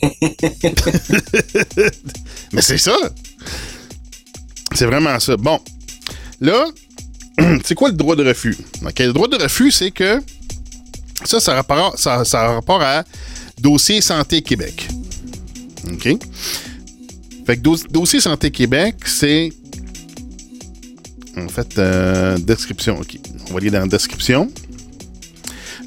Mais 2.53 2.63
c'est 2.63 2.79
ça. 2.79 2.97
C'est 4.75 4.87
vraiment 4.87 5.19
ça. 5.21 5.37
Bon. 5.37 5.61
Là, 6.41 6.67
c'est 7.65 7.75
quoi 7.75 7.89
le 7.91 7.95
droit 7.97 8.17
de 8.17 8.25
refus? 8.27 8.57
Le 8.83 9.13
droit 9.13 9.29
de 9.29 9.37
refus, 9.37 9.71
c'est 9.71 9.91
que 9.91 10.21
ça, 11.25 11.41
ça 11.41 11.53
a 11.53 11.57
rapport, 11.57 11.99
ça, 11.99 12.25
ça 12.25 12.43
a 12.43 12.55
rapport 12.55 12.83
à 12.83 13.05
Dossier 13.61 14.01
Santé 14.01 14.43
Québec. 14.43 14.89
OK? 15.93 16.09
Fait 17.47 17.57
que 17.57 17.61
dos- 17.63 17.77
Dossier 17.91 18.21
Santé 18.21 18.51
Québec, 18.51 18.97
c'est 19.07 19.53
en 21.37 21.49
fait, 21.49 21.79
euh, 21.79 22.37
description. 22.39 22.99
OK. 23.01 23.19
On 23.49 23.53
va 23.53 23.59
aller 23.59 23.71
dans 23.71 23.81
la 23.81 23.87
description. 23.87 24.51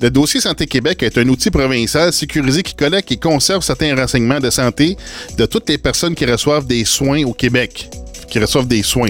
Le 0.01 0.12
dossier 0.12 0.39
Santé 0.39 0.68
Québec 0.68 1.01
est 1.01 1.18
un 1.18 1.27
outil 1.27 1.50
provincial 1.50 2.13
sécurisé 2.13 2.62
qui 2.62 2.75
collecte 2.75 3.12
et 3.12 3.18
conserve 3.18 3.63
certains 3.63 3.96
renseignements 3.96 4.39
de 4.39 4.50
santé 4.51 4.96
de 5.38 5.46
toutes 5.48 5.68
les 5.70 5.77
personnes 5.80 6.13
qui 6.13 6.25
reçoivent 6.25 6.68
des 6.68 6.86
soins 6.86 7.24
au 7.24 7.34
Québec. 7.34 7.89
Qui 8.30 8.38
reçoivent 8.39 8.68
des 8.68 8.84
soins. 8.84 9.10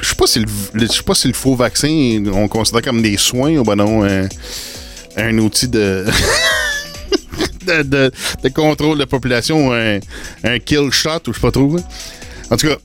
Je 0.00 0.06
sais 0.08 0.14
pas 0.14 0.26
si 0.26 0.40
sais 0.90 1.02
pas 1.02 1.14
si 1.14 1.28
le 1.28 1.34
faux 1.34 1.56
vaccin, 1.56 2.22
on 2.32 2.48
considère 2.48 2.82
comme 2.82 3.02
des 3.02 3.16
soins 3.16 3.56
ou 3.56 3.64
ben 3.64 3.76
non, 3.76 4.04
un, 4.04 4.28
un 5.16 5.38
outil 5.38 5.68
de, 5.68 6.04
de, 7.66 7.82
de- 7.82 8.12
de 8.42 8.48
contrôle 8.50 8.98
de 8.98 9.04
population, 9.04 9.72
un, 9.72 9.98
un 10.44 10.58
kill 10.58 10.90
shot 10.92 11.20
ou 11.28 11.32
je 11.32 11.34
sais 11.34 11.40
pas 11.40 11.50
trop. 11.50 11.76
là. 11.76 11.82
En 12.50 12.56
tout 12.56 12.68
cas, 12.68 12.76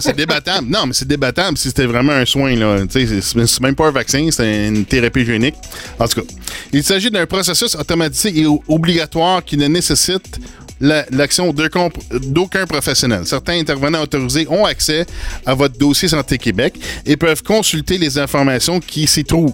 c'est 0.00 0.16
débattable. 0.16 0.66
Non, 0.68 0.86
mais 0.86 0.92
c'est 0.92 1.06
débattable 1.06 1.56
si 1.56 1.68
c'était 1.68 1.86
vraiment 1.86 2.12
un 2.12 2.24
soin. 2.24 2.54
Là. 2.56 2.78
C'est 2.90 3.60
même 3.60 3.74
pas 3.76 3.86
un 3.88 3.92
vaccin, 3.92 4.28
c'est 4.32 4.66
une 4.68 4.84
thérapie 4.84 5.24
génique. 5.24 5.54
En 5.98 6.08
tout 6.08 6.20
cas, 6.22 6.26
il 6.72 6.82
s'agit 6.82 7.10
d'un 7.10 7.26
processus 7.26 7.74
automatisé 7.76 8.40
et 8.40 8.46
obligatoire 8.68 9.44
qui 9.44 9.56
ne 9.56 9.66
nécessite 9.68 10.40
la- 10.80 11.06
l'action 11.10 11.52
d'aucun 11.54 12.66
professionnel. 12.66 13.22
Certains 13.24 13.58
intervenants 13.60 14.02
autorisés 14.02 14.46
ont 14.50 14.64
accès 14.64 15.06
à 15.46 15.54
votre 15.54 15.78
dossier 15.78 16.08
Santé 16.08 16.36
Québec 16.36 16.74
et 17.06 17.16
peuvent 17.16 17.42
consulter 17.42 17.98
les 17.98 18.18
informations 18.18 18.80
qui 18.80 19.06
s'y 19.06 19.24
trouvent. 19.24 19.52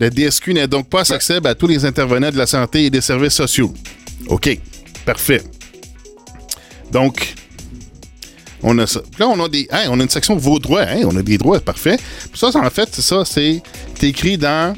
Le 0.00 0.10
DSQ 0.10 0.54
n'est 0.54 0.66
donc 0.66 0.88
pas 0.88 1.10
accessible 1.12 1.46
à 1.46 1.54
tous 1.54 1.68
les 1.68 1.84
intervenants 1.84 2.30
de 2.30 2.36
la 2.36 2.46
santé 2.46 2.86
et 2.86 2.90
des 2.90 3.00
services 3.00 3.34
sociaux. 3.34 3.72
OK, 4.26 4.58
parfait. 5.06 5.42
Donc, 6.90 7.34
on 8.62 8.78
a 8.78 8.86
ça. 8.86 9.00
Puis 9.00 9.20
Là, 9.20 9.28
on 9.28 9.44
a 9.44 9.48
des. 9.48 9.68
on 9.88 9.98
a 9.98 10.02
une 10.02 10.08
section 10.08 10.36
vos 10.36 10.58
droits. 10.58 10.84
On 11.04 11.16
a 11.16 11.22
des 11.22 11.38
droits, 11.38 11.60
parfait. 11.60 11.96
Puis 12.30 12.38
ça, 12.38 12.50
en 12.54 12.70
fait, 12.70 12.88
c'est 12.92 13.02
ça, 13.02 13.24
c'est 13.24 13.62
écrit 14.02 14.38
dans. 14.38 14.74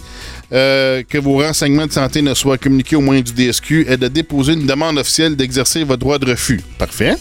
euh, 0.52 1.02
que 1.06 1.18
vos 1.18 1.38
renseignements 1.38 1.86
de 1.86 1.92
santé 1.92 2.22
ne 2.22 2.32
soient 2.32 2.58
communiqués 2.58 2.96
au 2.96 3.02
moyen 3.02 3.20
du 3.20 3.32
DSQ 3.32 3.86
est 3.88 3.98
de 3.98 4.08
déposer 4.08 4.54
une 4.54 4.66
demande 4.66 4.98
officielle 4.98 5.36
d'exercer 5.36 5.84
votre 5.84 6.00
droit 6.00 6.18
de 6.18 6.30
refus. 6.30 6.62
Parfait. 6.78 7.16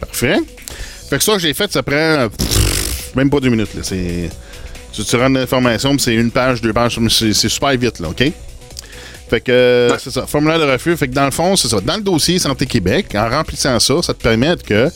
Parfait. 0.00 0.36
Fait 1.08 1.18
que 1.18 1.24
ça, 1.24 1.38
j'ai 1.38 1.54
fait, 1.54 1.72
ça 1.72 1.82
prend. 1.82 1.94
euh, 1.96 2.28
pff, 2.28 3.14
même 3.16 3.30
pas 3.30 3.40
deux 3.40 3.48
minutes, 3.50 3.74
là. 3.74 3.82
C'est. 3.82 4.30
Tu, 4.92 5.04
tu 5.04 5.16
rentres 5.16 5.34
l'information, 5.38 5.96
c'est 5.98 6.14
une 6.14 6.30
page, 6.32 6.60
deux 6.60 6.72
pages, 6.72 6.98
c'est 7.10 7.32
super 7.48 7.70
vite, 7.76 8.00
là, 8.00 8.08
OK? 8.08 8.22
Fait 9.30 9.40
que, 9.40 9.96
c'est 10.02 10.10
ça, 10.10 10.26
formulaire 10.26 10.58
de 10.58 10.64
refus. 10.70 10.96
Fait 10.96 11.06
que 11.08 11.14
dans 11.14 11.24
le 11.24 11.30
fond, 11.30 11.54
c'est 11.54 11.68
ça. 11.68 11.80
Dans 11.80 11.94
le 11.96 12.02
dossier 12.02 12.38
Santé 12.40 12.66
Québec, 12.66 13.14
en 13.14 13.30
remplissant 13.30 13.78
ça, 13.78 13.94
ça 14.02 14.12
te 14.12 14.20
permet 14.22 14.56
que 14.56 14.90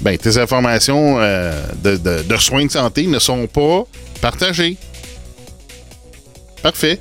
ben, 0.00 0.16
tes 0.16 0.38
informations 0.38 1.16
euh, 1.20 1.62
de, 1.82 1.96
de- 1.96 2.22
de 2.22 2.36
soins 2.38 2.64
de 2.66 2.70
santé 2.70 3.06
ne 3.06 3.18
sont 3.18 3.46
pas 3.46 3.84
partagées. 4.22 4.76
Parfait. 6.62 6.98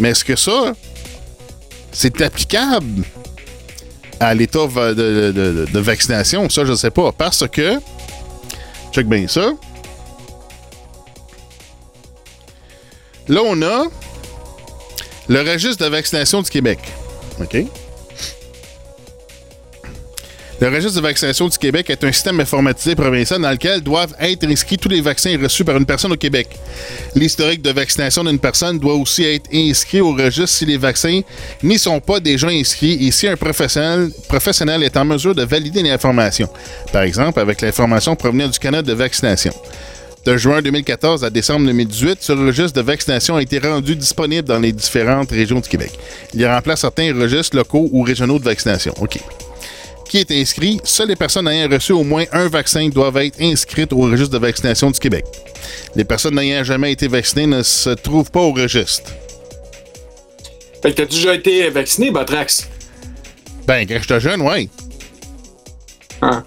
Mais 0.00 0.10
est-ce 0.10 0.24
que 0.24 0.34
ça, 0.36 0.74
c'est 1.92 2.20
applicable 2.20 3.04
à 4.18 4.34
l'état 4.34 4.66
va- 4.66 4.94
de, 4.94 5.30
de- 5.30 5.32
de- 5.32 5.66
de 5.72 5.78
vaccination? 5.78 6.48
Ça, 6.50 6.64
je 6.64 6.72
ne 6.72 6.76
sais 6.76 6.90
pas. 6.90 7.12
Parce 7.12 7.46
que, 7.48 7.78
check 8.92 9.06
bien 9.06 9.26
ça. 9.28 9.52
Là, 13.28 13.40
on 13.44 13.60
a 13.62 13.84
le 15.28 15.40
registre 15.40 15.84
de 15.84 15.90
vaccination 15.90 16.42
du 16.42 16.50
Québec. 16.50 16.78
Le 20.58 20.68
registre 20.68 20.96
de 20.96 21.02
vaccination 21.02 21.48
du 21.48 21.58
Québec 21.58 21.90
est 21.90 22.02
un 22.02 22.12
système 22.12 22.40
informatisé 22.40 22.94
provincial 22.94 23.42
dans 23.42 23.50
lequel 23.50 23.82
doivent 23.82 24.14
être 24.18 24.46
inscrits 24.46 24.78
tous 24.78 24.88
les 24.88 25.02
vaccins 25.02 25.36
reçus 25.38 25.64
par 25.64 25.76
une 25.76 25.84
personne 25.84 26.12
au 26.12 26.16
Québec. 26.16 26.48
L'historique 27.14 27.60
de 27.60 27.70
vaccination 27.70 28.24
d'une 28.24 28.38
personne 28.38 28.78
doit 28.78 28.94
aussi 28.94 29.24
être 29.24 29.50
inscrit 29.52 30.00
au 30.00 30.12
registre 30.12 30.48
si 30.56 30.64
les 30.64 30.78
vaccins 30.78 31.20
n'y 31.62 31.78
sont 31.78 32.00
pas 32.00 32.20
déjà 32.20 32.48
inscrits 32.48 33.06
et 33.06 33.10
si 33.10 33.28
un 33.28 33.36
professionnel, 33.36 34.10
professionnel 34.28 34.82
est 34.82 34.96
en 34.96 35.04
mesure 35.04 35.34
de 35.34 35.42
valider 35.44 35.82
l'information. 35.82 36.48
Par 36.90 37.02
exemple, 37.02 37.38
avec 37.38 37.60
l'information 37.60 38.16
provenant 38.16 38.48
du 38.48 38.58
canal 38.58 38.82
de 38.82 38.94
vaccination. 38.94 39.52
De 40.26 40.36
juin 40.36 40.60
2014 40.60 41.22
à 41.22 41.30
décembre 41.30 41.66
2018, 41.66 42.18
ce 42.20 42.32
registre 42.32 42.72
de 42.72 42.84
vaccination 42.84 43.36
a 43.36 43.42
été 43.42 43.60
rendu 43.60 43.94
disponible 43.94 44.48
dans 44.48 44.58
les 44.58 44.72
différentes 44.72 45.30
régions 45.30 45.60
du 45.60 45.68
Québec. 45.68 45.92
Il 46.34 46.44
remplace 46.44 46.80
certains 46.80 47.14
registres 47.14 47.56
locaux 47.56 47.88
ou 47.92 48.02
régionaux 48.02 48.40
de 48.40 48.44
vaccination. 48.44 48.92
OK. 49.00 49.20
Qui 50.08 50.18
est 50.18 50.30
inscrit? 50.32 50.80
Seules 50.82 51.08
les 51.08 51.16
personnes 51.16 51.46
ayant 51.46 51.68
reçu 51.68 51.92
au 51.92 52.02
moins 52.02 52.24
un 52.32 52.48
vaccin 52.48 52.88
doivent 52.88 53.18
être 53.18 53.40
inscrites 53.40 53.92
au 53.92 54.00
registre 54.00 54.32
de 54.32 54.38
vaccination 54.38 54.90
du 54.90 54.98
Québec. 54.98 55.24
Les 55.94 56.04
personnes 56.04 56.34
n'ayant 56.34 56.64
jamais 56.64 56.90
été 56.92 57.06
vaccinées 57.06 57.46
ne 57.46 57.62
se 57.62 57.90
trouvent 57.90 58.30
pas 58.30 58.40
au 58.40 58.52
registre. 58.52 59.12
Fait 60.82 60.90
que 60.90 61.02
t'as 61.02 61.06
déjà 61.06 61.34
été 61.34 61.70
vacciné, 61.70 62.10
Batrax? 62.10 62.68
Ben, 63.66 63.86
quand 63.86 63.98
j'étais 64.00 64.20
jeune, 64.20 64.42
ouais. 64.42 64.68
Hein? 66.22 66.44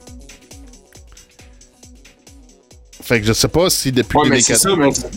Fait 3.10 3.20
que 3.20 3.26
je 3.26 3.34
sais 3.34 3.48
pas 3.48 3.72
si 3.72 3.92
depuis 3.92 4.20
Ouais, 4.20 4.30
mais 4.30 4.40
c'est 4.40 4.64
2014... 4.64 4.96
ça, 5.00 5.08
mais. 5.08 5.10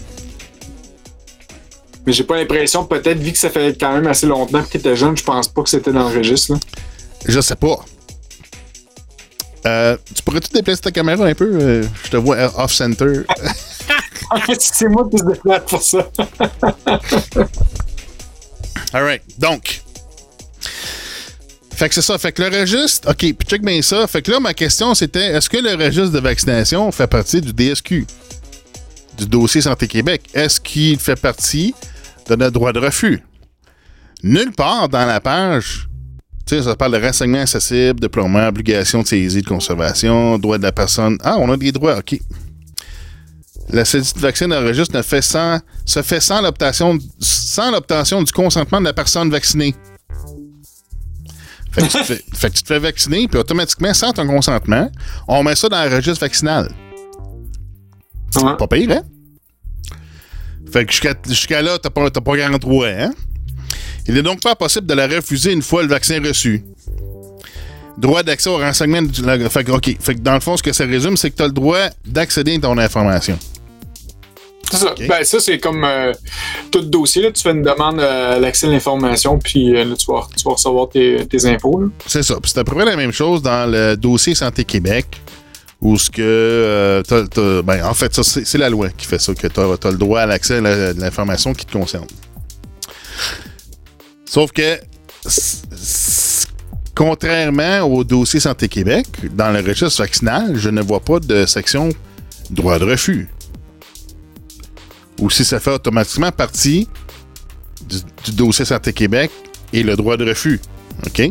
Mais 2.07 2.13
j'ai 2.15 2.25
pas 2.25 2.37
l'impression, 2.37 2.87
peut-être, 2.87 3.19
vu 3.19 3.33
que 3.33 3.39
ça 3.39 3.51
fait 3.51 3.79
quand 3.79 3.93
même 3.93 4.07
assez 4.07 4.27
longtemps 4.27 4.63
que 4.63 4.69
t'étais 4.71 4.97
jeune, 4.97 5.15
je 5.15 5.23
pense 5.23 5.47
pas 5.49 5.63
que 5.63 5.69
c'était 5.69 5.93
dans 5.93 6.09
le 6.09 6.17
registre, 6.17 6.55
là. 6.55 6.59
Je 7.27 7.39
sais 7.39 7.55
pas. 7.55 7.85
Euh, 9.67 9.99
tu 10.15 10.23
pourrais-tu 10.23 10.49
déplacer 10.55 10.81
ta 10.81 10.91
caméra 10.91 11.27
un 11.27 11.35
peu? 11.35 11.51
Euh, 11.53 11.85
je 12.05 12.11
te 12.13 12.17
vois 12.17 12.39
off-center. 12.59 13.25
c'est 14.59 14.89
moi 14.89 15.07
qui 15.11 15.19
se 15.19 15.25
déplace 15.27 15.63
pour 15.67 15.83
ça. 15.83 16.09
All 18.95 19.03
right. 19.05 19.23
Donc. 19.39 19.83
Fait 21.83 21.89
que 21.89 21.97
c'est 21.97 22.03
ça. 22.03 22.17
Fait 22.17 22.31
que 22.31 22.41
le 22.41 22.61
registre. 22.61 23.11
OK, 23.11 23.17
puis 23.17 23.35
check 23.45 23.61
bien 23.61 23.83
ça. 23.83 24.07
Fait 24.07 24.23
que 24.23 24.31
là, 24.31 24.39
ma 24.39 24.55
question, 24.55 24.95
c'était 24.95 25.33
est-ce 25.33 25.51
que 25.51 25.57
le 25.57 25.75
registre 25.75 26.13
de 26.13 26.21
vaccination 26.21 26.93
fait 26.93 27.09
partie 27.09 27.41
du 27.41 27.53
DSQ? 27.53 28.07
Du 29.19 29.27
dossier 29.27 29.63
Santé 29.63 29.89
Québec? 29.89 30.23
Est-ce 30.33 30.61
qu'il 30.61 30.97
fait 31.01 31.21
partie 31.21 31.75
de 32.29 32.37
notre 32.37 32.53
droit 32.53 32.73
de 32.73 32.79
refus? 32.79 33.25
Nulle 34.23 34.53
part 34.53 34.89
dans 34.91 35.05
la 35.05 35.21
page. 35.21 35.89
Tu 36.47 36.55
sais, 36.55 36.63
ça 36.63 36.77
parle 36.77 37.01
de 37.01 37.05
renseignements 37.05 37.41
accessibles, 37.41 37.99
déploiement, 37.99 38.47
obligation 38.47 39.03
de 39.03 39.09
saisie 39.09 39.43
de 39.43 39.49
conservation, 39.49 40.39
droit 40.39 40.59
de 40.59 40.63
la 40.63 40.71
personne. 40.71 41.19
Ah, 41.25 41.35
on 41.41 41.51
a 41.51 41.57
des 41.57 41.73
droits, 41.73 41.99
OK. 41.99 42.17
La 43.71 43.85
saisie 43.85 44.15
de 44.15 44.21
vaccin 44.21 44.47
dans 44.47 44.61
le 44.61 44.69
registre 44.69 44.97
ne 44.97 45.03
fait 45.03 45.21
sans, 45.21 45.59
se 45.85 46.01
fait 46.03 46.21
sans 46.21 46.43
l'obtention 46.43 46.95
du 48.23 48.33
consentement 48.33 48.79
de 48.79 48.85
la 48.85 48.93
personne 48.93 49.31
vaccinée. 49.31 49.75
Fait 51.73 51.81
que, 51.83 51.87
tu 51.87 51.99
te 51.99 52.05
fais, 52.05 52.25
fait 52.35 52.51
que 52.51 52.55
tu 52.57 52.63
te 52.63 52.69
fais 52.69 52.79
vacciner, 52.79 53.27
puis 53.29 53.39
automatiquement, 53.39 53.95
sans 53.95 54.13
ton 54.13 54.27
consentement, 54.27 54.91
on 55.27 55.43
met 55.43 55.57
ça 55.57 55.69
dans 55.69 55.83
le 55.89 55.97
registre 55.97 56.21
vaccinal. 56.21 56.69
Ouais. 58.37 58.57
Pas 58.59 58.67
pire, 58.67 58.91
hein? 58.91 59.03
Fait 60.73 60.87
que 60.87 60.93
jusqu'à 61.29 61.63
là, 61.63 61.79
t'as 61.79 61.91
pas, 61.91 62.11
pas 62.11 62.37
43, 62.37 62.87
hein? 62.87 63.13
Il 64.07 64.15
n'est 64.15 64.23
donc 64.23 64.41
pas 64.43 64.55
possible 64.57 64.87
de 64.87 64.95
la 64.95 65.07
refuser 65.07 65.53
une 65.53 65.63
fois 65.63 65.83
le 65.83 65.89
vaccin 65.89 66.21
reçu. 66.23 66.65
Droit 67.99 68.23
d'accès 68.23 68.49
au 68.51 68.57
renseignement 68.57 69.03
du. 69.03 69.23
la- 69.23 69.49
Fait 69.51 69.65
que, 69.65 69.71
OK. 69.73 69.97
Fait 70.01 70.15
que 70.15 70.21
dans 70.21 70.35
le 70.35 70.41
fond, 70.41 70.57
ce 70.57 70.63
que 70.63 70.73
ça 70.73 70.85
résume, 70.87 71.17
c'est 71.17 71.31
que 71.31 71.37
tu 71.37 71.43
as 71.43 71.47
le 71.47 71.53
droit 71.53 71.89
d'accéder 72.07 72.57
à 72.57 72.61
ton 72.61 72.77
information. 72.79 73.39
C'est 74.73 74.79
ça. 74.79 74.95
Ben, 75.07 75.23
ça, 75.23 75.39
c'est 75.39 75.59
comme 75.59 75.85
euh, 75.85 76.13
tout 76.71 76.81
dossier. 76.81 77.23
Là, 77.23 77.31
tu 77.31 77.43
fais 77.43 77.51
une 77.51 77.63
demande 77.63 78.01
à 78.01 78.39
l'accès 78.39 78.67
à 78.67 78.71
l'information, 78.71 79.39
puis 79.39 79.77
euh, 79.77 79.85
là, 79.85 79.95
tu, 79.97 80.07
vas, 80.11 80.27
tu 80.35 80.45
vas 80.45 80.53
recevoir 80.53 80.89
tes, 80.89 81.27
tes 81.27 81.45
infos. 81.47 81.79
Là. 81.79 81.89
C'est 82.07 82.23
ça. 82.23 82.37
Puis 82.41 82.51
c'est 82.53 82.61
à 82.61 82.65
peu 82.65 82.75
près 82.75 82.87
la 82.87 82.97
même 82.97 83.13
chose 83.13 83.43
dans 83.43 83.71
le 83.71 83.97
dossier 83.97 84.35
Santé 84.35 84.65
Québec, 84.65 85.21
où 85.83 85.99
ce 85.99 86.11
que. 86.11 86.23
euh, 86.23 87.63
ben, 87.63 87.85
en 87.85 87.93
fait, 87.93 88.19
c'est 88.23 88.59
la 88.59 88.71
loi 88.71 88.89
qui 88.97 89.07
fait 89.07 89.21
ça, 89.21 89.35
que 89.35 89.47
tu 89.47 89.61
as, 89.61 89.91
le 89.91 89.99
droit 89.99 90.21
à 90.21 90.27
l'accès 90.27 90.57
à 90.57 90.93
l'information 90.95 91.53
qui 91.53 91.67
te 91.67 91.73
concerne. 91.73 92.07
Sauf 94.25 94.51
que, 94.53 94.79
contrairement 96.95 97.81
au 97.81 98.05
dossier 98.05 98.41
Santé 98.41 98.69
Québec, 98.69 99.07
dans 99.35 99.51
le 99.51 99.61
registre 99.61 100.03
vaccinal, 100.03 100.57
je 100.57 100.71
ne 100.71 100.81
vois 100.81 101.01
pas 101.01 101.21
de 101.21 101.45
section 101.45 101.91
droit 102.49 102.79
de 102.79 102.85
refus. 102.85 103.29
Ou 105.21 105.31
si 105.31 105.45
ça 105.45 105.61
fait 105.61 105.71
automatiquement 105.71 106.33
partie 106.33 106.89
du, 108.25 108.33
dossier 108.33 108.65
Santé 108.65 108.93
Québec 108.93 109.31
et 109.73 109.83
le 109.83 109.97
droit 109.97 110.17
de 110.17 110.29
refus. 110.29 110.61
OK? 111.07 111.31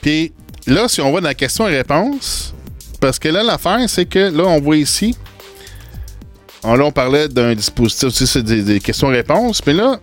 Puis 0.00 0.32
là, 0.66 0.88
si 0.88 1.00
on 1.00 1.12
va 1.12 1.20
dans 1.20 1.28
la 1.28 1.34
question 1.34 1.68
et 1.68 1.76
réponse, 1.76 2.54
parce 3.00 3.18
que 3.18 3.28
là, 3.28 3.42
l'affaire, 3.42 3.88
c'est 3.88 4.06
que 4.06 4.18
là, 4.18 4.44
on 4.44 4.60
voit 4.60 4.76
ici, 4.76 5.16
là, 6.64 6.84
on 6.84 6.92
parlait 6.92 7.28
d'un 7.28 7.54
dispositif, 7.54 8.10
c'est 8.10 8.42
des, 8.42 8.62
des 8.62 8.80
questions-réponses, 8.80 9.62
mais 9.66 9.72
là, 9.72 9.98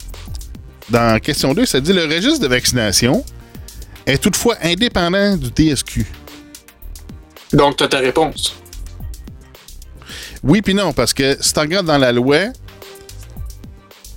dans 0.89 1.19
question 1.19 1.53
2, 1.53 1.65
ça 1.65 1.79
dit 1.79 1.93
le 1.93 2.05
registre 2.05 2.39
de 2.39 2.47
vaccination 2.47 3.23
est 4.05 4.17
toutefois 4.17 4.55
indépendant 4.63 5.37
du 5.37 5.49
TSQ. 5.49 6.05
Donc, 7.53 7.77
tu 7.77 7.83
as 7.83 7.87
ta 7.87 7.99
réponse. 7.99 8.55
Oui, 10.43 10.61
puis 10.61 10.73
non, 10.73 10.93
parce 10.93 11.13
que 11.13 11.37
si 11.41 11.53
tu 11.53 11.59
regardes 11.59 11.85
dans 11.87 11.97
la 11.97 12.11
loi, 12.11 12.37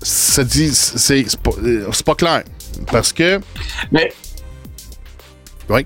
ça 0.03 0.45
dit, 0.45 0.71
c'est 0.75 1.25
pas, 1.43 1.51
euh, 1.63 1.91
pas 2.05 2.15
clair. 2.15 2.43
Parce 2.91 3.13
que, 3.13 3.41
Mais, 3.91 4.13
oui, 5.69 5.85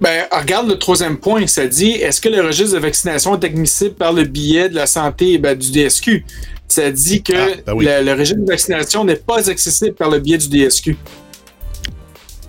ben, 0.00 0.24
regarde 0.32 0.68
le 0.68 0.78
troisième 0.78 1.18
point. 1.18 1.46
Ça 1.46 1.66
dit 1.66 1.90
est-ce 1.90 2.20
que 2.20 2.28
le 2.28 2.40
registre 2.40 2.74
de 2.74 2.80
vaccination 2.80 3.38
est 3.38 3.44
admissible 3.44 3.94
par 3.94 4.12
le 4.12 4.24
billet 4.24 4.68
de 4.68 4.74
la 4.74 4.86
santé 4.86 5.36
ben, 5.38 5.56
du 5.58 5.70
DSQ 5.70 6.24
Ça 6.68 6.90
dit 6.90 7.22
que 7.22 7.32
Ah, 7.34 7.60
ben 7.66 7.72
oui. 7.74 7.84
le, 7.84 8.02
le 8.04 8.12
registre 8.12 8.40
de 8.42 8.50
vaccination 8.50 9.04
n'est 9.04 9.16
pas 9.16 9.50
accessible 9.50 9.94
par 9.94 10.08
le 10.08 10.18
biais 10.20 10.38
du 10.38 10.48
DSQ. 10.48 10.96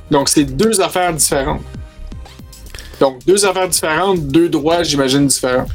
Donc, 0.09 0.29
c'est 0.29 0.43
deux 0.45 0.79
affaires 0.79 1.13
différentes. 1.13 1.61
Donc, 2.99 3.25
deux 3.25 3.45
affaires 3.45 3.67
différentes, 3.67 4.27
deux 4.27 4.47
droits, 4.47 4.83
j'imagine, 4.83 5.27
différents. 5.27 5.65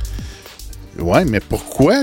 Ouais, 0.99 1.25
mais 1.25 1.41
pourquoi? 1.41 1.97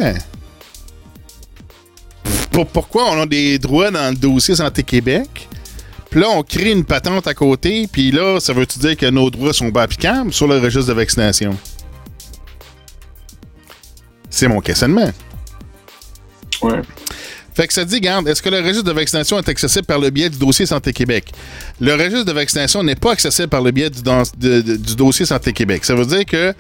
Pour- 2.51 2.67
pourquoi 2.67 3.12
on 3.12 3.21
a 3.21 3.25
des 3.25 3.58
droits 3.60 3.89
dans 3.91 4.10
le 4.12 4.15
dossier 4.15 4.56
Santé 4.56 4.84
Québec? 4.84 5.49
Puis 6.10 6.19
là, 6.19 6.27
on 6.29 6.43
crée 6.43 6.71
une 6.71 6.86
patente 6.86 7.25
à 7.27 7.34
côté, 7.34 7.88
puis 7.91 8.12
là, 8.12 8.39
ça 8.39 8.53
veut-tu 8.53 8.77
dire 8.79 8.95
que 8.95 9.08
nos 9.08 9.32
droits 9.32 9.53
sont 9.53 9.71
pas 9.71 9.82
applicables 9.84 10.32
sur 10.32 10.47
le 10.47 10.60
registre 10.60 10.89
de 10.89 10.93
vaccination? 10.93 11.58
C'est 14.29 14.47
mon 14.47 14.62
questionnement. 14.62 15.12
Ouais. 16.62 16.82
Fait 17.56 17.67
que 17.67 17.73
ça 17.73 17.86
dit, 17.86 17.99
garde, 18.01 18.27
est-ce 18.27 18.41
que 18.41 18.49
le 18.49 18.60
registre 18.60 18.84
de 18.84 18.91
vaccination 18.91 19.38
est 19.38 19.47
accessible 19.49 19.86
par 19.86 19.99
le 19.99 20.10
biais 20.10 20.29
du 20.29 20.38
dossier 20.39 20.65
Santé 20.65 20.91
Québec? 20.93 21.32
Le 21.79 21.93
registre 21.93 22.25
de 22.25 22.32
vaccination 22.32 22.82
n'est 22.84 22.95
pas 22.95 23.12
accessible 23.12 23.47
par 23.47 23.62
le 23.62 23.69
biais 23.71 23.89
du, 23.91 24.01
dans- 24.01 24.23
de- 24.38 24.62
de- 24.62 24.75
du 24.75 24.95
dossier 24.95 25.25
Santé 25.25 25.53
Québec. 25.53 25.86
Ça 25.86 25.93
veut 25.93 26.06
dire 26.06 26.25
que 26.25 26.53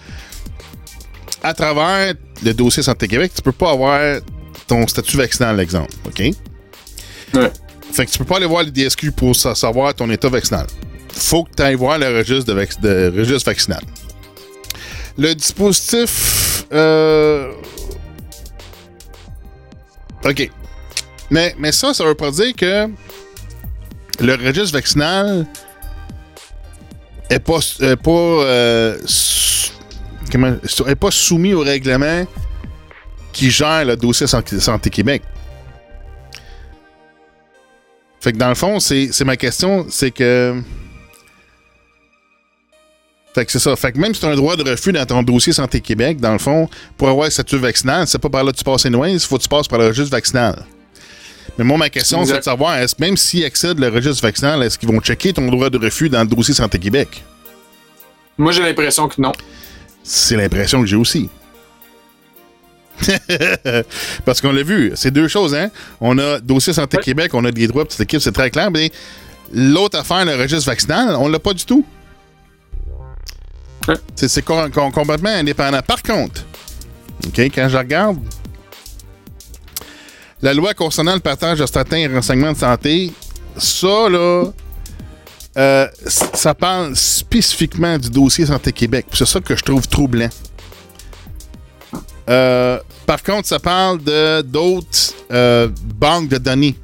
à 1.43 1.53
travers 1.53 2.13
le 2.43 2.53
dossier 2.53 2.81
Santé 2.83 3.07
Québec, 3.07 3.31
tu 3.35 3.41
peux 3.41 3.51
pas 3.51 3.71
avoir 3.71 4.19
ton 4.67 4.87
statut 4.87 5.17
vaccinal, 5.17 5.59
exemple. 5.59 5.91
OK? 6.05 6.19
Ouais. 7.35 7.51
Fait 7.91 8.05
que 8.05 8.11
tu 8.11 8.17
peux 8.17 8.25
pas 8.25 8.37
aller 8.37 8.45
voir 8.45 8.63
le 8.63 8.71
DSQ 8.71 9.11
pour 9.11 9.35
sa- 9.35 9.53
savoir 9.55 9.93
ton 9.93 10.09
état 10.09 10.29
vaccinal. 10.29 10.65
Faut 11.11 11.43
que 11.43 11.51
tu 11.55 11.61
ailles 11.63 11.75
voir 11.75 11.99
le 11.99 12.07
registre, 12.17 12.45
de 12.45 12.53
vac- 12.53 12.79
de- 12.81 13.13
registre 13.15 13.49
vaccinal. 13.49 13.81
Le 15.17 15.33
dispositif. 15.35 16.65
euh, 16.73 17.51
OK. 20.25 20.49
Mais, 21.29 21.55
mais 21.59 21.71
ça, 21.71 21.93
ça 21.93 22.03
veut 22.05 22.15
pas 22.15 22.31
dire 22.31 22.53
que 22.55 22.87
le 24.19 24.35
registre 24.35 24.71
vaccinal 24.73 25.45
est 27.29 27.39
pas, 27.39 27.59
est 27.81 27.95
pas, 27.95 28.11
euh, 28.11 28.97
comment, 30.33 30.55
est 30.87 30.95
pas 30.95 31.11
soumis 31.11 31.53
au 31.53 31.61
règlement 31.61 32.25
qui 33.31 33.49
gère 33.49 33.85
le 33.85 33.95
dossier 33.95 34.27
Santé, 34.27 34.89
Québec. 34.89 35.21
Fait 38.19 38.31
que 38.31 38.37
dans 38.37 38.49
le 38.49 38.55
fond, 38.55 38.79
c'est 38.79 39.23
ma 39.23 39.37
question, 39.37 39.85
c'est 39.89 40.11
que. 40.11 40.61
Fait 43.33 43.45
que 43.45 43.51
c'est 43.51 43.59
ça. 43.59 43.75
Fait 43.75 43.91
que 43.91 43.97
même 43.97 44.13
si 44.13 44.21
tu 44.21 44.27
as 44.27 44.29
un 44.29 44.35
droit 44.35 44.55
de 44.55 44.69
refus 44.69 44.91
dans 44.91 45.05
ton 45.05 45.23
dossier 45.23 45.53
Santé 45.53 45.81
Québec, 45.81 46.19
dans 46.19 46.33
le 46.33 46.37
fond, 46.37 46.69
pour 46.97 47.09
avoir 47.09 47.25
le 47.25 47.31
statut 47.31 47.57
vaccinal, 47.57 48.05
c'est 48.05 48.19
pas 48.19 48.29
par 48.29 48.43
là 48.43 48.51
que 48.51 48.57
tu 48.57 48.63
passes 48.63 48.85
anyway, 48.85 49.13
il 49.13 49.19
faut 49.19 49.37
que 49.37 49.43
tu 49.43 49.49
passes 49.49 49.67
par 49.67 49.79
le 49.79 49.87
registre 49.87 50.11
vaccinal. 50.11 50.63
Mais 51.57 51.63
moi, 51.63 51.77
ma 51.77 51.89
question, 51.89 52.25
c'est 52.25 52.37
de 52.37 52.43
savoir, 52.43 52.77
est-ce 52.77 52.95
même 52.99 53.17
s'ils 53.17 53.43
accèdent 53.43 53.79
le 53.79 53.89
registre 53.89 54.21
vaccinal, 54.21 54.61
est-ce 54.63 54.77
qu'ils 54.77 54.89
vont 54.89 54.99
checker 54.99 55.33
ton 55.33 55.47
droit 55.47 55.69
de 55.69 55.77
refus 55.77 56.09
dans 56.09 56.21
le 56.21 56.27
dossier 56.27 56.53
Santé 56.53 56.79
Québec? 56.79 57.23
Moi, 58.37 58.51
j'ai 58.51 58.61
l'impression 58.61 59.07
que 59.07 59.19
non. 59.19 59.33
C'est 60.03 60.35
l'impression 60.35 60.81
que 60.81 60.85
j'ai 60.87 60.95
aussi. 60.95 61.29
Parce 64.25 64.39
qu'on 64.41 64.51
l'a 64.51 64.63
vu, 64.63 64.91
c'est 64.95 65.11
deux 65.11 65.27
choses, 65.27 65.55
hein? 65.55 65.69
On 65.99 66.17
a 66.17 66.39
dossier 66.39 66.73
Santé 66.73 66.97
Ouais. 66.97 67.03
Québec, 67.03 67.33
on 67.33 67.43
a 67.45 67.51
des 67.51 67.67
droits, 67.67 67.85
petite 67.85 68.01
équipe, 68.01 68.21
c'est 68.21 68.31
très 68.31 68.51
clair, 68.51 68.69
mais 68.71 68.91
l'autre 69.53 69.97
affaire, 69.99 70.25
le 70.25 70.35
registre 70.35 70.65
vaccinal, 70.69 71.15
on 71.15 71.27
l'a 71.27 71.39
pas 71.39 71.53
du 71.53 71.65
tout. 71.65 71.85
Ouais. 73.87 73.95
C'est 74.15 74.27
c'est 74.27 74.41
com- 74.41 74.69
com- 74.71 74.91
complètement 74.91 75.29
indépendant. 75.29 75.81
Par 75.81 76.01
contre, 76.03 76.45
OK? 77.25 77.39
Quand 77.39 77.67
je 77.69 77.77
regarde 77.77 78.17
la 80.41 80.53
loi 80.53 80.73
concernant 80.73 81.13
le 81.15 81.19
partage 81.19 81.59
de 81.59 81.65
certains 81.65 82.13
renseignements 82.13 82.53
de 82.53 82.57
santé, 82.57 83.11
ça, 83.57 84.09
là, 84.09 84.45
euh, 85.57 85.87
ça 86.07 86.53
parle 86.53 86.95
spécifiquement 86.95 87.97
du 87.97 88.09
dossier 88.09 88.45
Santé 88.45 88.71
Québec. 88.71 89.05
C'est 89.13 89.25
ça 89.27 89.39
que 89.39 89.55
je 89.55 89.63
trouve 89.63 89.87
troublant. 89.87 90.29
Euh, 92.29 92.79
par 93.05 93.21
contre, 93.21 93.47
ça 93.47 93.59
parle 93.59 94.01
de 94.01 94.41
d'autres 94.41 95.13
euh, 95.31 95.67
banques 95.99 96.29
de 96.29 96.37
données. 96.37 96.75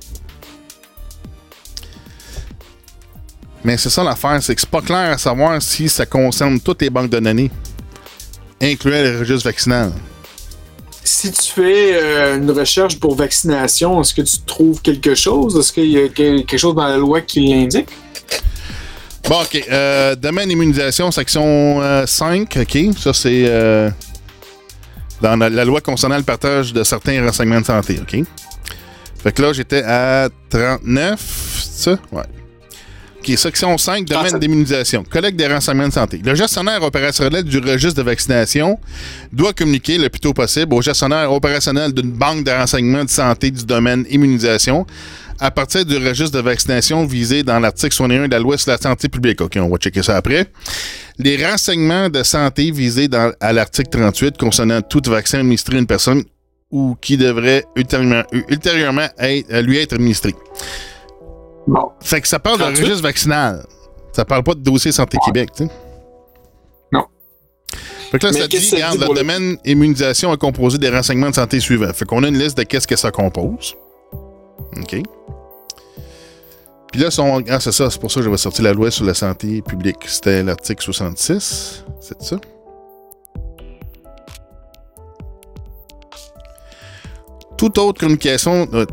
Mais 3.64 3.78
c'est 3.78 3.90
ça 3.90 4.04
l'affaire, 4.04 4.42
c'est 4.42 4.56
que 4.56 4.62
c'est 4.62 4.70
pas 4.70 4.82
clair 4.82 5.12
à 5.14 5.18
savoir 5.18 5.62
si 5.62 5.90
ça 5.90 6.06
concerne 6.06 6.60
toutes 6.60 6.82
les 6.82 6.90
banques 6.90 7.10
de 7.10 7.20
données, 7.20 7.52
incluant 8.62 9.02
le 9.02 9.20
registre 9.20 9.44
vaccinal. 9.50 9.92
Si 11.04 11.32
tu 11.32 11.52
fais 11.52 12.36
une 12.38 12.52
recherche 12.52 13.00
pour 13.00 13.16
vaccination, 13.16 14.00
est-ce 14.02 14.14
que 14.14 14.22
tu 14.22 14.40
trouves 14.46 14.82
quelque 14.82 15.16
chose? 15.16 15.58
Est-ce 15.58 15.74
qu'il 15.74 15.90
y 15.90 15.98
a 15.98 16.08
que- 16.08 16.42
quelque 16.42 16.58
chose 16.58 16.76
dans 16.76 16.88
la 16.88 16.98
loi 16.98 17.20
qui 17.22 17.42
l'indique? 17.48 17.90
Bon, 19.28 19.42
OK. 19.42 19.64
Euh, 19.72 20.16
domaine 20.16 20.50
immunisation, 20.50 21.12
section 21.12 21.82
euh, 21.82 22.06
5. 22.06 22.58
OK? 22.62 22.78
Ça, 22.98 23.14
c'est 23.14 23.46
euh, 23.48 23.90
dans 25.22 25.36
la, 25.36 25.50
la 25.50 25.66
loi 25.66 25.82
concernant 25.82 26.18
le 26.18 26.24
partage 26.24 26.74
de 26.74 26.84
certains 26.84 27.24
renseignements 27.26 27.62
de 27.62 27.66
santé. 27.66 28.00
OK? 28.02 28.24
Fait 29.22 29.32
que 29.32 29.42
là, 29.42 29.54
j'étais 29.54 29.84
à 29.84 30.30
39. 30.50 31.20
C'est 31.20 31.84
ça? 31.84 32.00
Ouais. 32.12 32.24
OK. 33.20 33.38
Section 33.38 33.78
5, 33.78 34.06
domaine 34.06 34.24
37. 34.24 34.40
d'immunisation. 34.40 35.04
Collecte 35.04 35.38
des 35.38 35.48
renseignements 35.48 35.90
de 35.90 35.94
santé. 35.94 36.22
Le 36.24 36.36
gestionnaire 36.36 36.82
opérationnel 36.82 37.44
du 37.44 37.60
registre 37.60 37.98
de 37.98 38.04
vaccination 38.04 38.80
doit 39.34 39.52
communiquer 39.52 39.98
le 39.98 40.10
plus 40.10 40.22
tôt 40.22 40.34
possible 40.34 40.74
au 40.74 40.82
gestionnaire 40.82 41.32
opérationnel 41.32 41.94
d'une 41.94 42.12
banque 42.12 42.46
de 42.46 42.52
renseignements 42.52 43.04
de 43.04 43.10
santé 43.10 43.52
du 43.52 43.66
domaine 43.66 44.06
immunisation 44.10 44.88
à 45.40 45.52
partir 45.52 45.86
du 45.86 45.96
registre 45.98 46.38
de 46.38 46.42
vaccination 46.44 47.06
visé 47.06 47.44
dans 47.44 47.60
l'article 47.60 47.94
61 47.96 48.28
de 48.28 48.32
la 48.32 48.40
loi 48.40 48.58
sur 48.58 48.72
la 48.72 48.78
santé 48.78 49.08
publique. 49.10 49.40
OK, 49.42 49.58
on 49.58 49.70
va 49.70 49.78
checker 49.78 50.04
ça 50.04 50.18
après. 50.18 50.48
Les 51.18 51.44
renseignements 51.46 52.10
de 52.10 52.24
santé 52.24 52.72
visés 52.72 53.08
dans, 53.08 53.32
à 53.40 53.54
l'article 53.54 53.90
38 53.90 54.38
concernant 54.38 54.82
tout 54.82 55.02
vaccin 55.06 55.40
administré 55.40 55.78
à 55.78 55.80
une 55.80 55.88
personne 55.88 56.24
ou 56.72 56.96
qui 57.02 57.18
devrait 57.18 57.66
ultérieurement, 57.76 58.24
ultérieurement 58.50 59.08
être- 59.18 59.52
euh, 59.52 59.62
lui 59.62 59.78
être 59.78 59.94
administré. 59.94 60.36
Bon. 61.68 61.90
Fait 62.02 62.22
que 62.22 62.28
ça 62.28 62.40
parle 62.40 62.58
de 62.58 62.64
38? 62.64 62.82
registre 62.84 63.04
vaccinal. 63.04 63.66
Ça 64.12 64.26
parle 64.26 64.44
pas 64.44 64.54
de 64.56 64.60
dossier 64.62 64.92
Santé 64.92 65.18
Québec, 65.24 65.50
tu 65.56 65.64
sais. 65.66 65.72
Non. 66.92 67.06
Fait 68.12 68.18
que 68.20 68.26
là, 68.26 68.32
Mais 68.34 68.40
ça 68.42 68.48
dit, 68.48 68.70
regarde, 68.74 69.00
le- 69.00 69.16
domaine 69.16 69.58
immunisation 69.66 70.34
est 70.34 70.38
composé 70.38 70.78
des 70.78 70.90
renseignements 70.90 71.30
de 71.30 71.36
santé 71.36 71.60
suivants. 71.60 71.94
Fait 71.94 72.06
qu'on 72.06 72.24
a 72.24 72.28
une 72.28 72.38
liste 72.40 72.58
de 72.58 72.64
qu'est-ce 72.64 72.88
que 72.88 72.96
ça 72.96 73.12
compose. 73.12 73.76
OK. 74.78 75.02
Puis 76.92 77.02
là, 77.02 77.10
ah, 77.50 77.60
c'est 77.60 77.72
ça, 77.72 77.90
c'est 77.90 78.00
pour 78.00 78.12
ça 78.12 78.20
que 78.20 78.24
j'avais 78.24 78.38
sorti 78.38 78.62
la 78.62 78.74
loi 78.74 78.90
sur 78.90 79.06
la 79.06 79.14
santé 79.14 79.62
publique. 79.62 79.98
C'était 80.08 80.42
l'article 80.44 80.84
66. 80.84 81.86
C'est 82.02 82.22
ça? 82.22 82.38
Toute 87.58 87.78
autre 87.78 88.00
communication. 88.00 88.68
euh, 88.74 88.86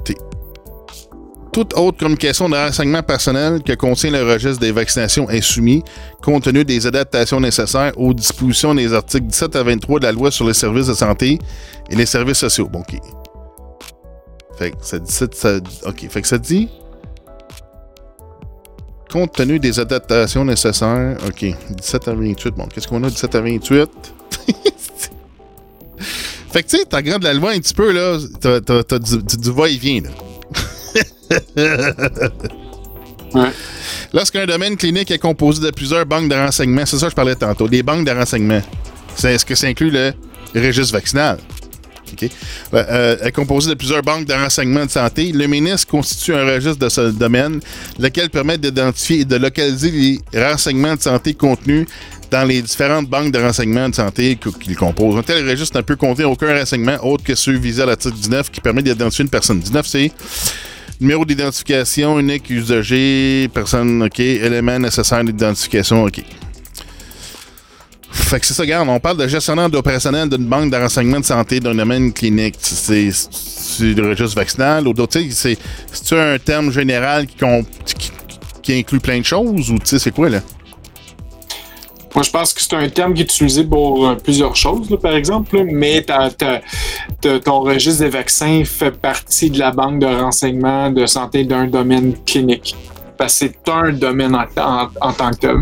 toute 1.52 1.72
autre 1.72 1.96
communication 1.96 2.50
de 2.50 2.54
renseignement 2.54 3.02
personnel 3.02 3.62
que 3.62 3.72
contient 3.72 4.10
le 4.10 4.30
registre 4.30 4.60
des 4.60 4.72
vaccinations 4.72 5.30
est 5.30 5.40
soumis, 5.40 5.82
compte 6.22 6.42
tenu 6.42 6.66
des 6.66 6.86
adaptations 6.86 7.40
nécessaires 7.40 7.92
aux 7.96 8.12
dispositions 8.12 8.74
des 8.74 8.92
articles 8.92 9.26
17 9.26 9.56
à 9.56 9.62
23 9.62 10.00
de 10.00 10.04
la 10.04 10.12
loi 10.12 10.30
sur 10.30 10.46
les 10.46 10.52
services 10.52 10.88
de 10.88 10.92
santé 10.92 11.38
et 11.88 11.96
les 11.96 12.04
services 12.04 12.36
sociaux. 12.36 12.68
Bon, 12.70 12.80
OK. 12.80 13.00
Fait 14.58 14.70
que 14.70 14.76
ça 14.82 14.98
dit... 14.98 15.12
ça- 15.12 15.26
ça- 15.32 15.58
OK. 15.86 16.08
Fait 16.08 16.22
que 16.22 16.28
ça 16.28 16.38
dit... 16.38 16.68
Compte 19.10 19.32
tenu 19.34 19.58
des 19.58 19.78
adaptations 19.78 20.44
nécessaires... 20.44 21.16
OK. 21.26 21.44
17 21.70 22.08
à 22.08 22.14
28. 22.14 22.54
Bon, 22.54 22.66
qu'est-ce 22.66 22.88
qu'on 22.88 23.02
a 23.04 23.10
17 23.10 23.34
à 23.34 23.40
28? 23.40 23.88
fait 26.52 26.62
que, 26.62 26.68
tu 26.68 26.78
sais, 26.78 26.84
t'as 26.88 26.96
regardes 26.98 27.22
la 27.22 27.34
loi 27.34 27.50
un 27.52 27.58
petit 27.58 27.74
peu, 27.74 27.92
là. 27.92 28.18
T'as, 28.40 28.98
du, 28.98 29.22
du- 29.22 29.36
du 29.36 29.52
va-et-vient, 29.52 30.02
là. 30.02 30.10
Ouais. 33.34 33.50
Lorsqu'un 34.14 34.46
domaine 34.46 34.76
clinique 34.76 35.10
est 35.10 35.18
composé 35.18 35.60
de 35.60 35.70
plusieurs 35.70 36.06
banques 36.06 36.30
de 36.30 36.34
renseignements, 36.36 36.86
c'est 36.86 36.96
ça 36.96 37.06
que 37.06 37.10
je 37.10 37.16
parlais 37.16 37.34
tantôt, 37.34 37.68
des 37.68 37.82
banques 37.82 38.06
de 38.06 38.12
renseignements, 38.12 38.62
c'est- 39.14 39.34
est-ce 39.34 39.44
que 39.44 39.54
ça 39.54 39.66
inclut 39.66 39.90
le 39.90 40.14
registre 40.54 40.94
vaccinal? 40.94 41.38
OK. 42.12 42.28
Euh, 42.74 42.84
euh, 42.88 43.16
est 43.26 43.32
composé 43.32 43.70
de 43.70 43.74
plusieurs 43.74 44.02
banques 44.02 44.26
de 44.26 44.32
renseignements 44.32 44.86
de 44.86 44.90
santé. 44.90 45.32
Le 45.32 45.46
ministre 45.46 45.86
constitue 45.88 46.34
un 46.34 46.44
registre 46.44 46.78
de 46.78 46.88
ce 46.88 47.10
domaine, 47.10 47.60
lequel 47.98 48.30
permet 48.30 48.58
d'identifier 48.58 49.20
et 49.20 49.24
de 49.24 49.36
localiser 49.36 50.20
les 50.32 50.44
renseignements 50.44 50.96
de 50.96 51.00
santé 51.02 51.34
contenus 51.34 51.86
dans 52.30 52.44
les 52.44 52.60
différentes 52.60 53.08
banques 53.08 53.30
de 53.32 53.38
renseignements 53.38 53.88
de 53.88 53.94
santé 53.94 54.36
qu- 54.36 54.50
qu'il 54.58 54.74
compose. 54.76 55.16
Un 55.16 55.22
tel 55.22 55.48
registre 55.48 55.76
ne 55.76 55.82
peut 55.82 55.94
contenir 55.96 56.30
aucun 56.30 56.58
renseignement 56.58 56.96
autre 57.04 57.22
que 57.22 57.34
ceux 57.34 57.56
visés 57.56 57.82
à 57.82 57.86
l'article 57.86 58.14
19 58.16 58.50
qui 58.50 58.60
permet 58.60 58.82
d'identifier 58.82 59.22
une 59.24 59.30
personne. 59.30 59.60
19, 59.60 59.86
c'est 59.86 60.10
numéro 61.00 61.24
d'identification, 61.24 62.18
unique 62.18 62.50
usager, 62.50 63.48
personne, 63.54 64.02
OK, 64.02 64.18
élément 64.18 64.78
nécessaire 64.78 65.22
d'identification, 65.22 66.04
OK. 66.04 66.22
Fait 68.16 68.40
que 68.40 68.46
c'est 68.46 68.54
ça, 68.54 68.62
regarde, 68.62 68.88
on 68.88 68.98
parle 68.98 69.18
de 69.18 69.28
gestionnaire 69.28 69.70
d'opérationnel 69.70 70.28
d'une 70.28 70.46
banque 70.46 70.72
de 70.72 70.76
renseignements 70.76 71.20
de 71.20 71.24
santé 71.24 71.60
d'un 71.60 71.74
domaine 71.74 72.12
clinique. 72.12 72.56
C'est 72.58 73.12
le 73.80 74.08
registre 74.08 74.34
vaccinal 74.34 74.88
ou 74.88 74.92
d'autres, 74.92 75.20
c'est 75.30 75.56
un 76.12 76.36
terme 76.38 76.72
général 76.72 77.26
qui, 77.26 78.72
inclut 78.72 78.98
plein 78.98 79.20
de 79.20 79.24
choses 79.24 79.70
ou 79.70 79.78
tu 79.78 79.86
sais, 79.86 79.98
c'est 80.00 80.10
quoi 80.10 80.28
là? 80.28 80.40
Moi, 82.16 82.24
je 82.24 82.30
pense 82.30 82.52
que 82.52 82.62
c'est 82.62 82.74
un 82.74 82.88
terme 82.88 83.14
qui 83.14 83.20
est 83.20 83.24
utilisé 83.24 83.62
pour 83.62 84.08
euh, 84.08 84.14
plusieurs 84.16 84.56
choses, 84.56 84.88
par 85.00 85.14
exemple, 85.14 85.62
mais 85.64 86.04
ton 87.22 87.60
registre 87.60 88.02
des 88.02 88.08
vaccins 88.08 88.64
fait 88.64 88.90
partie 88.90 89.50
de 89.50 89.58
la 89.58 89.70
banque 89.70 90.00
de 90.00 90.06
renseignements 90.06 90.90
de 90.90 91.04
santé 91.06 91.44
d'un 91.44 91.66
domaine 91.66 92.14
clinique. 92.24 92.74
C'est 93.28 93.56
un 93.68 93.92
domaine 93.92 94.34
en 94.34 95.12
tant 95.12 95.30
que 95.30 95.36
tel. 95.36 95.56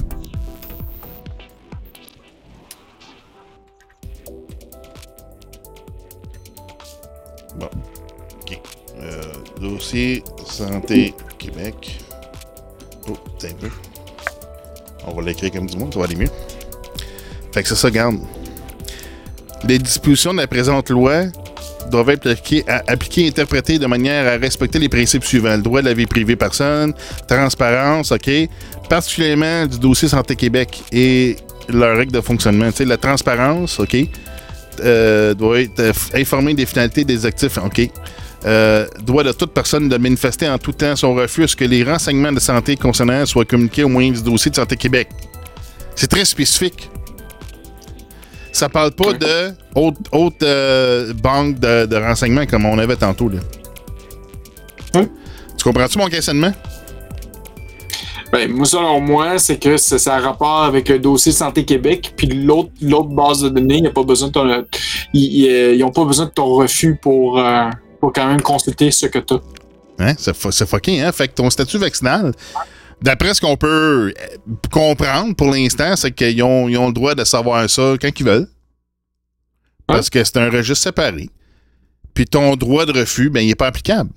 Santé 10.46 11.14
Québec. 11.38 11.98
Oh, 13.09 13.16
t'as 13.38 13.48
un 13.48 13.52
peu. 13.52 13.68
On 15.07 15.12
va 15.14 15.22
l'écrire 15.22 15.52
comme 15.52 15.66
du 15.66 15.76
monde, 15.76 15.92
ça 15.92 15.98
va 16.00 16.07
aller 16.07 16.16
mieux. 16.16 16.30
Fait 17.52 17.62
que 17.62 17.68
c'est 17.68 17.74
ça, 17.76 17.90
garde. 17.90 18.16
Les 19.66 19.78
dispositions 19.78 20.33
de 20.33 20.38
la 20.38 20.46
présente 20.46 20.90
loi 20.90 21.24
doivent 21.90 22.11
être 22.11 22.30
appliquées, 22.30 22.64
à- 22.66 22.83
appliquées 22.87 23.24
et 23.26 23.28
interprétées 23.28 23.78
de 23.78 23.87
manière 23.87 24.26
à 24.33 24.37
respecter 24.37 24.78
les 24.78 24.88
principes 24.88 25.24
suivants. 25.24 25.54
Le 25.57 25.62
droit 25.62 25.80
de 25.80 25.87
la 25.87 25.94
vie 25.94 26.07
privée 26.07 26.37
personne, 26.37 26.92
transparence, 27.28 28.11
OK, 28.12 28.30
particulièrement 28.88 29.66
du 29.66 29.78
dossier 29.78 30.09
Santé 30.09 30.35
Québec 30.35 30.83
et 30.92 31.37
leurs 31.68 31.96
règles 31.96 32.12
de 32.12 32.20
fonctionnement. 32.20 32.72
Tu 32.72 32.85
la 32.85 32.96
transparence, 32.96 33.78
OK, 33.80 33.96
euh, 34.80 35.35
doit 35.35 35.61
être 35.61 35.78
euh, 35.80 35.92
f- 35.92 36.18
informé 36.20 36.54
des 36.54 36.66
finalités 36.66 37.04
des 37.04 37.24
actifs. 37.26 37.59
OK? 37.59 37.88
Euh, 38.46 38.87
droit 39.00 39.22
de 39.22 39.33
toute 39.33 39.52
personne 39.52 39.88
de 39.88 39.96
manifester 39.96 40.48
en 40.48 40.59
tout 40.59 40.72
temps 40.72 40.96
son 40.96 41.14
refus 41.14 41.44
à 41.44 41.48
ce 41.48 41.57
que 41.57 41.64
les 41.64 41.83
renseignements 41.83 42.33
de 42.33 42.40
santé 42.40 42.76
concernant 42.76 43.24
soient 43.24 43.46
communiqués 43.46 43.85
au 43.85 43.88
moyen 43.88 44.11
du 44.11 44.22
dossier 44.22 44.50
de 44.50 44.57
Santé 44.57 44.76
Québec. 44.76 45.09
C'est 45.94 46.09
très 46.09 46.24
spécifique. 46.24 46.90
Ça 48.52 48.68
parle 48.68 48.92
pas 48.92 49.14
de 49.14 49.52
haute, 49.74 49.96
haute 50.12 50.42
euh, 50.42 51.12
banque 51.14 51.59
de, 51.59 51.87
de 51.87 51.96
renseignements 51.96 52.46
comme 52.46 52.66
on 52.66 52.78
avait 52.78 52.96
tantôt. 52.96 53.28
Là. 53.28 53.38
Oui. 54.94 55.09
Tu 55.57 55.64
comprends-tu 55.64 55.98
mon 55.98 56.09
questionnement? 56.09 56.52
Ben, 58.35 58.50
moi, 58.50 58.66
selon 58.66 59.00
moi, 59.00 59.38
c'est 59.38 59.59
que 59.59 59.76
ça, 59.76 59.98
ça 59.98 60.16
a 60.16 60.18
rapport 60.20 60.64
avec 60.64 60.88
le 60.88 60.98
dossier 60.98 61.30
Santé 61.30 61.64
Québec, 61.64 62.14
puis 62.16 62.26
l'autre 62.26 62.70
l'autre 62.80 63.11
base 63.11 63.42
de 63.42 63.48
données, 63.48 63.76
il 63.76 63.83
n'y 63.83 63.87
a 63.87 63.92
pas 63.92 64.02
besoin 64.02 64.28
de 64.28 64.33
ton, 64.33 64.64
ils 65.12 65.78
n'ont 65.78 65.92
pas 65.92 66.04
besoin 66.04 66.26
de 66.26 66.33
ton 66.33 66.46
refus 66.46 66.98
pour, 67.00 67.38
euh, 67.38 67.70
quand 68.10 68.26
même 68.26 68.40
consulter 68.40 68.90
ce 68.90 69.06
que 69.06 69.18
tu 69.18 69.34
as. 69.34 69.40
Hein? 69.98 70.14
C'est 70.18 70.34
fu- 70.36 70.50
c'est 70.52 70.68
fucking, 70.68 71.00
hein? 71.00 71.12
Fait 71.12 71.28
que 71.28 71.34
ton 71.34 71.48
statut 71.50 71.78
vaccinal, 71.78 72.32
d'après 73.00 73.32
ce 73.34 73.40
qu'on 73.40 73.56
peut 73.56 74.12
euh, 74.18 74.54
comprendre 74.70 75.34
pour 75.36 75.50
l'instant, 75.50 75.94
c'est 75.96 76.10
qu'ils 76.10 76.42
ont, 76.42 76.68
ils 76.68 76.76
ont 76.78 76.88
le 76.88 76.92
droit 76.92 77.14
de 77.14 77.24
savoir 77.24 77.68
ça 77.70 77.94
quand 78.00 78.10
ils 78.18 78.26
veulent. 78.26 78.48
Parce 79.86 80.08
que 80.10 80.24
c'est 80.24 80.38
un 80.38 80.50
registre 80.50 80.84
séparé. 80.84 81.28
Puis 82.14 82.24
ton 82.24 82.56
droit 82.56 82.86
de 82.86 82.92
refus, 82.98 83.28
ben, 83.30 83.40
il 83.40 83.48
n'est 83.48 83.54
pas 83.54 83.66
applicable. 83.66 84.10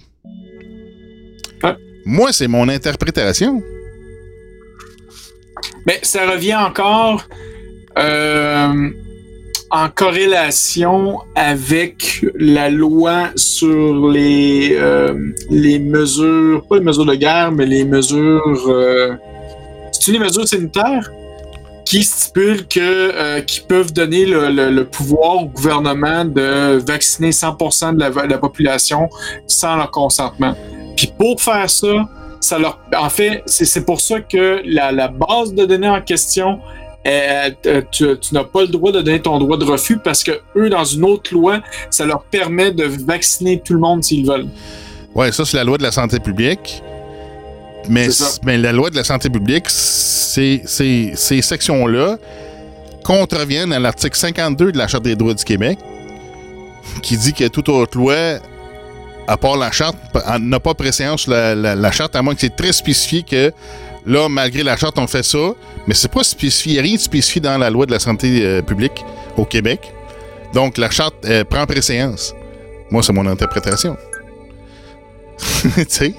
Moi, 2.06 2.32
c'est 2.32 2.48
mon 2.48 2.70
interprétation. 2.70 3.62
Mais 5.86 6.00
ça 6.04 6.30
revient 6.30 6.56
encore. 6.56 7.28
euh, 7.98 8.90
en 9.70 9.90
corrélation 9.90 11.20
avec 11.36 12.26
la 12.36 12.70
loi 12.70 13.30
sur 13.36 14.10
les, 14.10 14.72
euh, 14.74 15.34
les 15.50 15.80
mesures, 15.80 16.66
pas 16.68 16.78
les 16.78 16.84
mesures 16.84 17.06
de 17.06 17.16
guerre, 17.16 17.52
mais 17.52 17.66
les 17.66 17.84
mesures. 17.84 18.66
Euh, 18.68 19.16
c'est 19.92 20.12
les 20.12 20.20
mesures 20.20 20.48
sanitaires 20.48 21.12
qui 21.86 22.04
stipulent 22.04 22.68
que 22.68 22.80
euh, 22.80 23.42
qui 23.42 23.62
peuvent 23.62 23.94
donner 23.94 24.26
le, 24.26 24.84
pouvoir 24.84 25.44
au 25.44 25.46
gouvernement 25.46 26.26
de 26.26 26.78
vacciner 26.78 27.32
100% 27.32 27.96
de 27.96 28.30
la, 28.30 28.38
population 28.38 29.10
sans 29.48 29.76
leur 29.76 29.92
consentement? 29.92 30.56
Puis 30.96 31.12
pour 31.18 31.42
faire 31.42 31.70
ça, 31.70 32.08
ça 32.40 32.60
leur, 32.60 32.80
en 32.98 33.10
fait, 33.10 33.44
c'est 33.46 33.86
pour 33.86 34.00
ça 34.00 34.20
que 34.22 34.62
la 34.66 35.08
base 35.08 35.54
de 35.54 35.66
données 35.66 35.90
en 35.90 36.02
question 36.02 36.60
euh, 37.08 37.50
euh, 37.68 37.82
tu, 37.92 38.06
tu 38.20 38.34
n'as 38.34 38.44
pas 38.44 38.62
le 38.62 38.68
droit 38.68 38.92
de 38.92 39.02
donner 39.02 39.22
ton 39.22 39.38
droit 39.40 39.58
de 39.58 39.64
refus 39.66 39.98
parce 39.98 40.24
que 40.24 40.32
eux, 40.56 40.70
dans 40.70 40.84
une 40.84 41.04
autre 41.06 41.34
loi, 41.34 41.62
ça 41.90 42.06
leur 42.06 42.24
permet 42.24 42.72
de 42.72 42.84
vacciner 42.84 43.62
tout 43.64 43.74
le 43.74 43.80
monde 43.80 44.04
s'ils 44.04 44.26
veulent. 44.26 44.48
Ouais, 45.16 45.32
ça, 45.32 45.46
c'est 45.46 45.58
la 45.58 45.64
loi 45.64 45.78
de 45.78 45.84
la 45.84 45.92
santé 45.92 46.20
publique. 46.20 46.82
Mais, 47.90 48.10
la 48.58 48.74
loi 48.74 48.90
de 48.90 48.96
la 48.98 49.04
santé 49.06 49.30
publique, 49.30 49.70
ces 49.70 50.62
sections-là 51.42 52.18
contreviennent 53.04 53.72
à 53.72 53.80
l'article 53.80 54.18
52 54.18 54.74
de 54.74 54.78
la 54.78 54.88
Charte 54.88 55.04
des 55.04 55.16
droits 55.16 55.34
du 55.34 55.44
Québec, 55.46 55.80
qui 57.02 57.16
dit 57.18 57.32
que 57.34 57.48
toute 57.48 57.70
autre 57.70 57.98
loi, 57.98 58.40
à 59.28 59.38
part 59.38 59.56
la 59.58 59.72
charte, 59.72 59.96
n'a 60.42 60.60
pas 60.60 60.74
préséance 60.74 61.22
sur 61.22 61.32
la, 61.32 61.56
la- 61.56 61.76
la 61.76 61.92
charte, 61.92 62.16
à 62.18 62.22
moins 62.22 62.36
que 62.36 62.42
c'est 62.42 62.56
très 62.56 62.74
spécifié 62.74 63.24
que 63.24 63.54
là, 64.08 64.28
malgré 64.30 64.64
la 64.64 64.76
charte, 64.78 64.98
on 64.98 65.06
fait 65.08 65.24
ça, 65.24 65.54
mais 65.88 65.94
c'est 65.94 66.12
pas 66.12 66.24
spécifié, 66.24 66.72
il 66.72 66.76
n'y 66.76 66.80
a 66.80 66.82
rien 66.84 66.96
de 66.96 67.00
spécifié 67.02 67.40
dans 67.42 67.58
la 67.58 67.70
loi 67.70 67.86
de 67.86 67.92
la 67.92 68.00
santé 68.00 68.40
euh, 68.44 68.62
publique 68.64 69.04
au 69.38 69.46
Québec. 69.46 69.94
Donc, 70.54 70.78
la 70.78 70.90
charte 70.90 71.16
euh, 71.26 71.44
prend 71.44 71.66
préséance. 71.66 72.34
Moi, 72.90 73.04
c'est 73.04 73.14
mon 73.14 73.28
interprétation. 73.28 73.96
tu 75.38 75.86
sais? 75.90 76.14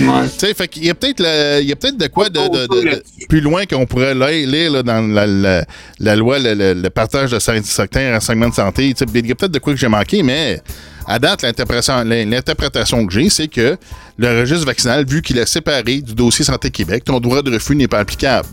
Ouais. 0.00 0.06
Tu 0.32 0.38
sais, 0.38 0.54
fait 0.54 0.66
qu'il 0.68 0.86
y 0.86 0.90
a 0.90 0.94
peut-être 0.94 1.20
le- 1.20 1.60
il 1.60 1.68
y 1.68 1.72
a 1.72 1.76
peut-être 1.76 1.96
de 1.98 2.06
quoi 2.08 2.28
de, 2.30 2.40
de- 2.40 2.66
de- 2.66 2.80
de- 2.80 2.86
là-dessus. 2.86 3.26
plus 3.28 3.40
loin 3.40 3.64
qu'on 3.66 3.86
pourrait 3.86 4.14
lire, 4.14 4.48
lire, 4.48 4.72
là, 4.72 4.82
dans 4.82 5.00
la, 5.06 5.26
la- 5.26 5.64
la 6.00 6.16
loi, 6.16 6.38
le, 6.38 6.54
le- 6.54 6.74
le 6.74 6.90
partage 6.90 7.30
de 7.30 7.38
cer- 7.38 7.62
certains 7.64 8.12
renseignements 8.14 8.48
de 8.48 8.54
santé. 8.54 8.86
Il 8.88 9.26
y 9.26 9.32
a 9.32 9.34
peut-être 9.34 9.52
de 9.52 9.58
quoi 9.58 9.72
que 9.74 9.78
j'ai 9.78 9.88
manqué, 9.88 10.22
mais 10.22 10.60
à 11.08 11.18
date, 11.18 11.42
l'interprétation 11.42 13.06
que 13.06 13.12
j'ai, 13.12 13.30
c'est 13.30 13.48
que 13.48 13.76
le 14.18 14.40
registre 14.40 14.66
vaccinal, 14.66 15.04
vu 15.06 15.22
qu'il 15.22 15.38
est 15.38 15.46
séparé 15.46 16.00
du 16.02 16.14
dossier 16.14 16.44
Santé 16.44 16.70
Québec, 16.70 17.04
ton 17.04 17.18
droit 17.18 17.42
de 17.42 17.50
refus 17.52 17.74
n'est 17.74 17.88
pas 17.88 17.98
applicable. 18.00 18.46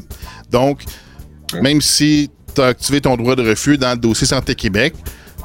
Donc, 0.51 0.83
même 1.61 1.81
si 1.81 2.29
tu 2.55 2.61
as 2.61 2.67
activé 2.67 3.01
ton 3.01 3.17
droit 3.17 3.35
de 3.35 3.47
refus 3.47 3.77
dans 3.77 3.91
le 3.91 3.97
dossier 3.97 4.25
Santé 4.25 4.55
Québec, 4.55 4.93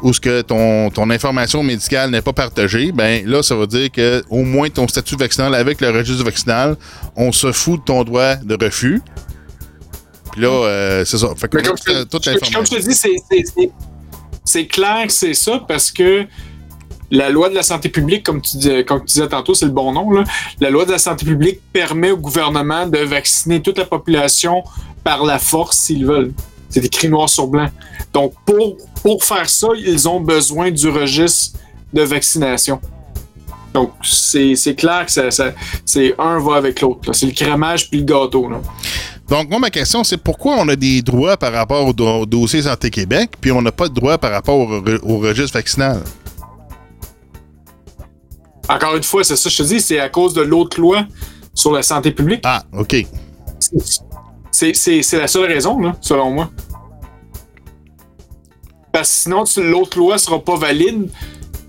ou 0.02 0.14
ce 0.14 0.20
que 0.20 0.40
ton, 0.40 0.88
ton 0.90 1.10
information 1.10 1.62
médicale 1.62 2.10
n'est 2.10 2.22
pas 2.22 2.32
partagée, 2.32 2.90
ben 2.90 3.26
là, 3.26 3.42
ça 3.42 3.54
veut 3.54 3.66
dire 3.66 3.90
que 3.90 4.22
au 4.30 4.44
moins 4.44 4.70
ton 4.70 4.88
statut 4.88 5.14
vaccinal 5.16 5.54
avec 5.54 5.80
le 5.82 5.90
registre 5.90 6.24
vaccinal, 6.24 6.76
on 7.16 7.32
se 7.32 7.52
fout 7.52 7.80
de 7.80 7.84
ton 7.84 8.02
droit 8.04 8.36
de 8.36 8.56
refus. 8.64 9.02
Puis 10.32 10.40
là, 10.40 10.48
euh, 10.48 11.04
c'est 11.04 11.18
ça. 11.18 11.28
Fait 11.36 11.48
que 11.48 11.56
Mais 11.58 11.62
comme, 11.64 11.76
je, 11.76 12.04
toute- 12.04 12.24
je- 12.24 12.52
comme 12.54 12.64
je 12.64 12.70
te 12.70 12.80
dis, 12.80 12.94
c'est 14.44 14.66
clair 14.66 15.06
que 15.06 15.12
c'est 15.12 15.34
ça 15.34 15.62
parce 15.68 15.90
que 15.90 16.24
la 17.10 17.28
loi 17.30 17.48
de 17.48 17.54
la 17.54 17.62
santé 17.62 17.88
publique, 17.88 18.22
comme 18.22 18.40
tu, 18.40 18.84
comme 18.84 19.04
disais 19.04 19.28
tantôt, 19.28 19.54
c'est 19.54 19.66
le 19.66 19.72
bon 19.72 19.92
nom, 19.92 20.24
la 20.60 20.70
loi 20.70 20.84
de 20.84 20.92
la 20.92 20.98
santé 20.98 21.26
publique 21.26 21.60
permet 21.72 22.10
au 22.10 22.16
gouvernement 22.16 22.86
de 22.86 22.98
vacciner 22.98 23.60
toute 23.60 23.78
la 23.78 23.84
population 23.84 24.62
par 25.02 25.24
la 25.24 25.38
force 25.38 25.78
s'ils 25.78 26.06
veulent. 26.06 26.32
C'est 26.68 26.84
écrit 26.84 27.08
noir 27.08 27.28
sur 27.28 27.48
blanc. 27.48 27.68
Donc, 28.12 28.32
pour, 29.02 29.24
faire 29.24 29.48
ça, 29.50 29.68
ils 29.76 30.08
ont 30.08 30.20
besoin 30.20 30.70
du 30.70 30.88
registre 30.88 31.58
de 31.92 32.02
vaccination. 32.02 32.80
Donc, 33.74 33.92
c'est 34.02 34.74
clair 34.76 35.06
que 35.06 35.12
ça, 35.12 35.52
c'est 35.84 36.14
un 36.18 36.38
va 36.38 36.56
avec 36.56 36.80
l'autre. 36.80 37.12
C'est 37.12 37.26
le 37.26 37.32
crémage 37.32 37.88
puis 37.88 37.98
le 37.98 38.04
gâteau. 38.04 38.48
Donc, 39.28 39.48
moi, 39.48 39.58
ma 39.60 39.70
question, 39.70 40.02
c'est 40.02 40.16
pourquoi 40.16 40.56
on 40.58 40.68
a 40.68 40.76
des 40.76 41.02
droits 41.02 41.36
par 41.36 41.52
rapport 41.52 41.86
au, 41.86 41.92
do- 41.92 42.06
au 42.06 42.26
dossier 42.26 42.62
Santé 42.62 42.90
Québec, 42.90 43.30
puis 43.40 43.52
on 43.52 43.62
n'a 43.62 43.70
pas 43.70 43.88
de 43.88 43.94
droits 43.94 44.18
par 44.18 44.32
rapport 44.32 44.56
au 44.58 45.18
registre 45.18 45.54
vaccinal? 45.56 46.02
Encore 48.70 48.94
une 48.94 49.02
fois, 49.02 49.24
c'est 49.24 49.34
ça 49.34 49.50
que 49.50 49.56
je 49.56 49.62
te 49.62 49.68
dis, 49.68 49.80
c'est 49.80 49.98
à 49.98 50.08
cause 50.08 50.32
de 50.32 50.42
l'autre 50.42 50.80
loi 50.80 51.04
sur 51.52 51.72
la 51.72 51.82
santé 51.82 52.12
publique. 52.12 52.42
Ah, 52.44 52.62
OK. 52.72 53.04
C'est- 54.52 55.18
la 55.18 55.26
seule 55.26 55.46
raison, 55.50 55.80
là, 55.80 55.96
selon 56.00 56.30
moi. 56.30 56.50
Parce 58.92 59.08
que 59.10 59.16
sinon, 59.22 59.44
l'autre 59.56 59.98
loi 59.98 60.18
sera 60.18 60.38
pas 60.38 60.56
valide 60.56 61.08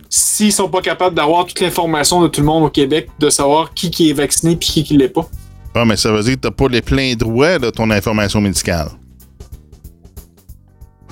s'ils 0.09 0.51
sont 0.51 0.69
pas 0.69 0.81
capables 0.81 1.15
d'avoir 1.15 1.45
toute 1.45 1.59
l'information 1.59 2.21
de 2.21 2.27
tout 2.27 2.41
le 2.41 2.45
monde 2.47 2.63
au 2.65 2.69
Québec, 2.69 3.09
de 3.19 3.29
savoir 3.29 3.73
qui, 3.73 3.89
qui 3.89 4.09
est 4.09 4.13
vacciné 4.13 4.53
et 4.53 4.57
qui 4.59 4.83
qui 4.83 4.97
l'est 4.97 5.09
pas. 5.09 5.27
Ah, 5.73 5.85
mais 5.85 5.95
ça 5.97 6.11
veut 6.11 6.21
dire 6.21 6.35
que 6.35 6.41
tu 6.41 6.47
n'as 6.47 6.51
pas 6.51 6.67
les 6.67 6.81
pleins 6.81 7.13
droits 7.15 7.57
de 7.57 7.69
ton 7.69 7.89
information 7.89 8.41
médicale. 8.41 8.89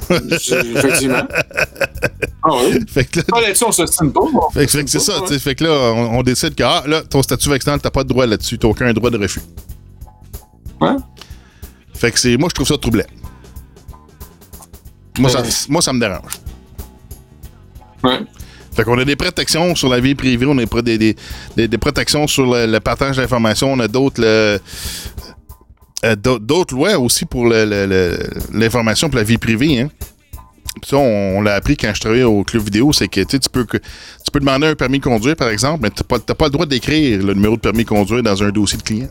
Effectivement. 0.10 1.24
Ah 2.44 2.50
oui. 2.54 2.80
Fait 2.88 3.04
que 3.06 3.20
là, 3.20 3.26
Ah, 3.34 3.42
là-dessus, 3.42 3.66
on 3.66 3.72
se 3.72 3.82
pas. 3.84 4.22
Fait 4.54 4.66
que, 4.66 4.72
fait 4.72 4.84
que 4.86 4.90
c'est 4.90 5.00
ça. 5.00 5.14
Fait 5.40 5.56
que 5.56 5.64
là, 5.66 5.72
on, 5.72 6.20
on 6.20 6.24
décide 6.24 6.56
que, 6.56 6.64
ah, 6.64 6.84
là, 6.88 7.02
ton 7.02 7.22
statut 7.22 7.50
vaccinal, 7.50 7.80
t'as 7.82 7.90
pas 7.92 8.04
de 8.04 8.10
droit 8.10 8.26
là-dessus. 8.26 8.58
T'as 8.58 8.68
aucun 8.70 8.92
droit 8.94 9.10
de 9.10 9.18
refus. 9.18 9.42
Ouais. 10.80 10.96
Fait 11.94 12.12
que 12.12 12.20
c'est. 12.20 12.38
Moi, 12.38 12.48
je 12.50 12.56
trouve 12.56 12.68
ça 12.68 12.78
troublant. 12.78 13.04
Moi, 15.18 15.30
ça, 15.30 15.44
moi, 15.68 15.82
ça 15.82 15.92
me 15.92 16.00
dérange. 16.00 16.32
Ouais. 18.04 18.20
Fait 18.74 18.84
qu'on 18.86 18.98
a 18.98 19.04
des 19.04 19.18
protections 19.18 19.76
sur 19.76 19.90
la 19.90 20.00
vie 20.00 20.16
privée, 20.16 20.46
on 20.46 20.58
a 20.58 20.64
des, 20.66 20.82
des, 20.82 20.98
des- 20.98 21.16
des- 21.58 21.68
des 21.68 21.78
protections 21.78 22.26
sur 22.28 22.46
le, 22.46 22.66
le 22.66 22.80
partage 22.80 23.18
d'informations, 23.18 23.74
on 23.74 23.80
a 23.80 23.88
d'autres. 23.90 24.22
le- 24.22 24.60
euh, 26.06 26.16
d'autres 26.16 26.74
lois 26.74 26.98
aussi 26.98 27.26
pour 27.26 27.46
l'information 27.48 29.10
pour 29.10 29.18
la 29.18 29.24
vie 29.24 29.38
privée. 29.38 29.82
Hein. 29.82 29.90
Ça, 30.86 30.98
on, 30.98 31.38
on 31.38 31.42
l'a 31.42 31.56
appris 31.56 31.78
quand 31.78 31.92
je 31.94 32.02
travaillais 32.02 32.24
au 32.24 32.44
club 32.44 32.64
vidéo, 32.64 32.94
c'est 32.94 33.08
que 33.08 33.22
tu 33.22 33.50
peux 33.50 34.40
demander 34.40 34.68
un 34.68 34.76
permis 34.76 35.00
de 35.00 35.04
conduire, 35.04 35.36
par 35.36 35.50
exemple, 35.50 35.80
mais 35.84 35.90
tu 35.90 36.04
n'as 36.10 36.36
pas, 36.36 36.46
le 36.46 36.52
droit 36.52 36.66
d'écrire 36.66 37.24
le 37.24 37.34
numéro 37.34 37.56
de 37.56 37.62
permis 37.62 37.84
de 37.84 37.90
conduire 37.90 38.24
dans 38.24 38.44
un 38.44 38.50
dossier 38.50 38.78
de 38.78 38.84
client. 38.84 39.08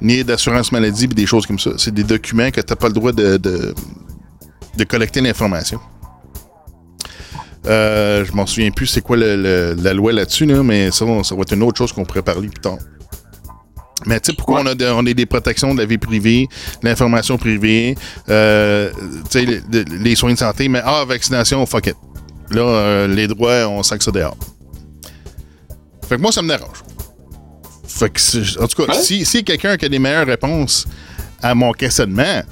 Ni 0.00 0.22
d'assurance 0.22 0.70
maladie, 0.70 1.08
puis 1.08 1.14
des 1.16 1.26
choses 1.26 1.46
comme 1.46 1.58
ça. 1.58 1.72
C'est 1.76 1.92
des 1.92 2.04
documents 2.04 2.50
que 2.50 2.60
tu 2.60 2.72
n'as 2.72 2.76
pas 2.76 2.88
le 2.88 2.94
droit 2.94 3.12
de, 3.12 3.74
collecter 4.88 5.20
l'information. 5.20 5.80
Euh, 7.66 8.24
je 8.24 8.32
m'en 8.32 8.46
souviens 8.46 8.70
plus 8.70 8.86
c'est 8.86 9.02
quoi 9.02 9.16
la 9.16 9.94
loi 9.94 10.12
là-dessus, 10.12 10.46
là, 10.46 10.62
mais 10.62 10.90
ça, 10.90 11.04
ça 11.24 11.34
va 11.34 11.42
être 11.42 11.54
une 11.54 11.62
autre 11.62 11.78
chose 11.78 11.92
qu'on 11.92 12.04
pourrait 12.04 12.22
parler 12.22 12.48
plus 12.48 12.60
tard. 12.60 12.78
Mais 14.06 14.20
tu 14.20 14.30
sais, 14.30 14.36
pourquoi 14.36 14.60
on, 14.60 14.66
a 14.66 14.74
de- 14.74 14.86
on 14.86 15.04
a 15.06 15.12
des 15.12 15.26
protections 15.26 15.74
de 15.74 15.80
la 15.80 15.86
vie 15.86 15.98
privée, 15.98 16.46
de 16.82 16.88
l'information 16.88 17.36
privée, 17.36 17.96
euh, 18.28 18.90
tu 19.30 19.40
sais, 19.40 19.44
les, 19.44 19.84
les 19.84 20.14
soins 20.14 20.32
de 20.32 20.38
santé, 20.38 20.68
mais 20.68 20.80
ah, 20.84 21.04
vaccination, 21.06 21.64
fuck 21.66 21.86
it. 21.88 21.96
Là, 22.50 22.60
euh, 22.62 23.06
les 23.08 23.26
droits, 23.26 23.66
on 23.68 23.82
que 23.98 24.04
ça 24.04 24.10
dehors. 24.12 24.36
Fait 26.08 26.16
que 26.16 26.22
moi, 26.22 26.32
ça 26.32 26.42
me 26.42 26.48
dérange. 26.48 26.82
Fait 27.86 28.08
que, 28.10 28.62
en 28.62 28.66
tout 28.68 28.86
cas, 28.86 28.92
Ouais. 28.94 29.02
si, 29.02 29.24
si 29.26 29.42
quelqu'un 29.44 29.76
qui 29.76 29.84
a 29.86 29.88
des 29.88 29.98
meilleures 29.98 30.26
réponses 30.26 30.86
à 31.42 31.54
mon 31.54 31.72
questionnement, 31.72 32.42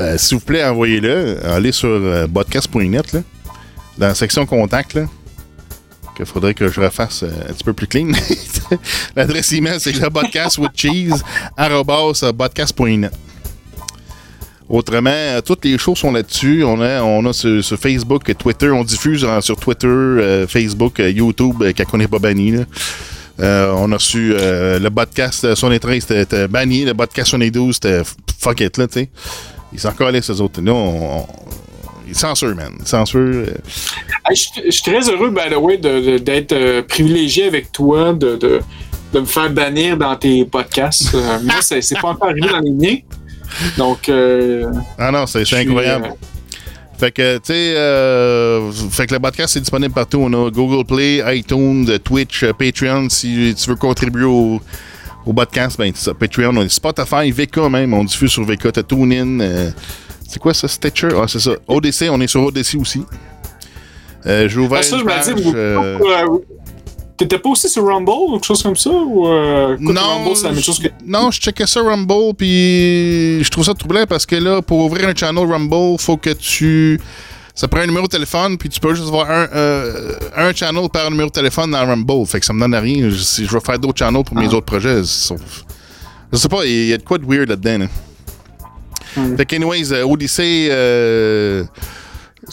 euh, 0.00 0.18
s'il 0.18 0.38
vous 0.38 0.44
plaît, 0.44 0.62
envoyez-le. 0.64 1.38
Allez 1.46 1.72
sur 1.72 1.88
podcast.net, 2.32 3.12
là, 3.14 3.20
dans 3.98 4.08
la 4.08 4.14
section 4.14 4.44
contact, 4.46 4.94
là, 4.94 5.06
qu'il 6.16 6.26
faudrait 6.26 6.54
que 6.54 6.68
je 6.68 6.80
refasse 6.80 7.22
euh, 7.22 7.30
un 7.48 7.52
petit 7.52 7.64
peu 7.64 7.72
plus 7.72 7.86
clean. 7.86 8.08
L'adresse 9.16 9.52
email, 9.52 9.78
c'est 9.78 9.92
le 9.92 10.08
podcast 10.10 10.58
with 10.58 10.70
cheese, 10.74 11.22
podcast.net. 12.36 13.12
Autrement, 14.68 15.10
euh, 15.12 15.40
toutes 15.42 15.64
les 15.64 15.78
choses 15.78 15.98
sont 15.98 16.10
là-dessus. 16.10 16.64
On 16.64 16.80
a, 16.80 17.00
on 17.02 17.24
a 17.26 17.32
sur, 17.32 17.62
sur 17.62 17.78
Facebook, 17.78 18.24
Twitter. 18.36 18.70
On 18.70 18.82
diffuse 18.82 19.24
hein, 19.24 19.40
sur 19.40 19.56
Twitter, 19.56 19.86
euh, 19.86 20.46
Facebook, 20.48 20.98
euh, 20.98 21.08
YouTube, 21.10 21.62
euh, 21.62 21.72
quand 21.76 21.84
on 21.92 21.98
n'est 21.98 22.08
pas 22.08 22.18
banni. 22.18 22.50
là. 22.52 22.64
Euh, 23.38 23.70
on 23.76 23.92
a 23.92 23.98
su 23.98 24.32
euh, 24.34 24.78
le 24.80 24.90
podcast 24.90 25.44
euh, 25.44 25.54
sur 25.54 25.68
les 25.68 25.78
13, 25.78 26.04
c'était- 26.08 26.48
banni. 26.48 26.84
Le 26.84 26.94
podcast 26.94 27.28
sur 27.28 27.38
les 27.38 27.50
12, 27.52 27.74
c'était 27.74 28.02
fuck 28.40 28.60
it, 28.60 28.76
là. 28.78 28.86
Ils 29.72 29.78
s'en 29.78 29.92
collaient, 29.92 30.22
ces 30.22 30.40
autres. 30.40 30.60
Là, 30.60 30.72
on- 30.72 31.26
ils 32.06 32.14
censurent, 32.14 32.54
man. 32.54 32.72
Ils 32.80 32.86
censurent. 32.86 33.18
euh, 33.20 33.46
Hey, 34.28 34.36
je, 34.36 34.70
suis- 34.70 34.82
très 34.82 35.08
heureux, 35.10 35.30
by 35.30 35.50
the 35.50 35.56
way, 35.58 35.76
de- 35.78 36.00
de- 36.12 36.18
d'être 36.18 36.52
euh, 36.52 36.82
privilégié 36.82 37.44
avec 37.46 37.70
toi, 37.72 38.12
de, 38.12 38.36
de, 38.36 38.60
de 39.12 39.20
me 39.20 39.24
faire 39.26 39.50
bannir 39.50 39.96
dans 39.96 40.16
tes 40.16 40.44
podcasts. 40.44 41.14
Euh, 41.14 41.38
moi, 41.44 41.56
c'est 41.60 41.80
pas 42.00 42.08
encore 42.08 42.28
arrivé 42.30 42.48
dans 42.48 42.58
les 42.60 42.70
miens. 42.72 42.96
Donc, 43.78 44.08
euh, 44.08 44.70
Ah 44.98 45.10
non, 45.10 45.26
c'est 45.26 45.50
incroyable. 45.54 46.06
euh, 46.06 46.98
Fait 46.98 47.12
que, 47.12 47.36
tu 47.36 47.42
sais, 47.44 47.74
euh, 47.76 48.70
fait 48.90 49.06
que 49.06 49.14
le 49.14 49.20
podcast 49.20 49.56
est 49.56 49.60
disponible 49.60 49.92
partout. 49.94 50.18
On 50.22 50.32
a 50.46 50.50
Google 50.50 50.84
Play, 50.84 51.22
iTunes, 51.38 51.86
Twitch, 52.02 52.42
euh, 52.42 52.52
Patreon. 52.52 53.08
Si 53.10 53.54
tu 53.56 53.68
veux 53.70 53.76
contribuer 53.76 54.24
au, 54.24 54.60
au 55.26 55.32
podcast, 55.32 55.76
ben, 55.78 55.92
c'est 55.94 56.06
ça, 56.06 56.14
Patreon, 56.14 56.56
on 56.56 56.62
a 56.62 56.68
Spotify, 56.68 57.30
VK 57.30 57.58
même. 57.70 57.92
On 57.94 58.02
diffuse 58.02 58.30
sur 58.32 58.44
VK. 58.44 58.72
T'as 58.72 58.82
TuneIn. 58.82 59.40
euh, 59.40 59.70
C'est 60.28 60.38
quoi 60.38 60.52
ça, 60.54 60.68
Stitcher? 60.68 61.08
Ah, 61.16 61.24
c'est 61.28 61.40
ça. 61.40 61.52
ODC, 61.68 62.08
on 62.10 62.20
est 62.20 62.26
sur 62.26 62.42
ODC 62.44 62.76
aussi. 62.80 63.02
Euh, 64.26 64.48
J'ai 64.48 64.58
ouvert 64.58 64.78
Ah, 64.80 64.82
ça, 64.82 64.96
une 64.96 65.02
je 65.02 65.04
me 65.04 65.34
dis, 65.40 65.52
euh, 65.54 65.98
euh, 66.00 66.38
t'étais 67.16 67.38
pas 67.38 67.48
aussi 67.50 67.68
sur 67.68 67.86
Rumble 67.86 68.10
ou 68.10 68.32
quelque 68.32 68.44
chose 68.46 68.62
comme 68.62 68.74
ça? 68.76 68.90
Ou, 68.90 69.28
euh, 69.28 69.74
écoute, 69.80 69.94
non, 69.94 70.00
Rumble, 70.00 70.36
c'est 70.36 70.44
la 70.44 70.52
même 70.52 70.62
chose 70.62 70.78
que. 70.80 70.88
non, 71.04 71.30
je 71.30 71.40
checkais 71.40 71.66
ça 71.66 71.80
Rumble, 71.80 72.34
puis 72.36 73.42
je 73.44 73.48
trouve 73.50 73.64
ça 73.64 73.74
troublant 73.74 74.04
parce 74.06 74.26
que 74.26 74.36
là, 74.36 74.60
pour 74.62 74.80
ouvrir 74.80 75.08
un 75.08 75.14
channel 75.14 75.46
Rumble, 75.50 75.98
faut 76.00 76.16
que 76.16 76.30
tu. 76.30 77.00
Ça 77.54 77.68
prend 77.68 77.80
un 77.80 77.86
numéro 77.86 78.04
de 78.06 78.10
téléphone, 78.10 78.58
puis 78.58 78.68
tu 78.68 78.78
peux 78.80 78.94
juste 78.94 79.08
avoir 79.08 79.30
un, 79.30 79.48
euh, 79.54 80.12
un 80.36 80.52
channel 80.52 80.90
par 80.92 81.10
numéro 81.10 81.28
de 81.28 81.32
téléphone 81.32 81.70
dans 81.70 81.86
Rumble. 81.86 82.26
Fait 82.26 82.38
que 82.40 82.44
ça 82.44 82.52
me 82.52 82.60
donne 82.60 82.74
à 82.74 82.80
rien. 82.80 83.08
Je, 83.08 83.16
si 83.16 83.46
je 83.46 83.50
vais 83.52 83.60
faire 83.64 83.78
d'autres 83.78 83.98
channels 83.98 84.24
pour 84.24 84.36
mes 84.36 84.48
autres 84.48 84.66
projets. 84.66 85.02
sauf- 85.04 85.64
Je 86.32 86.36
sais 86.36 86.48
pas, 86.48 86.66
il 86.66 86.88
y 86.88 86.92
a 86.92 86.98
de 86.98 87.02
quoi 87.02 87.16
de 87.16 87.24
weird 87.24 87.48
là-dedans. 87.48 87.86
Là. 89.16 89.36
Fait 89.36 89.52
anyways, 89.54 89.92
euh, 89.92 90.06
Odyssey. 90.06 90.68
Euh, 90.70 91.64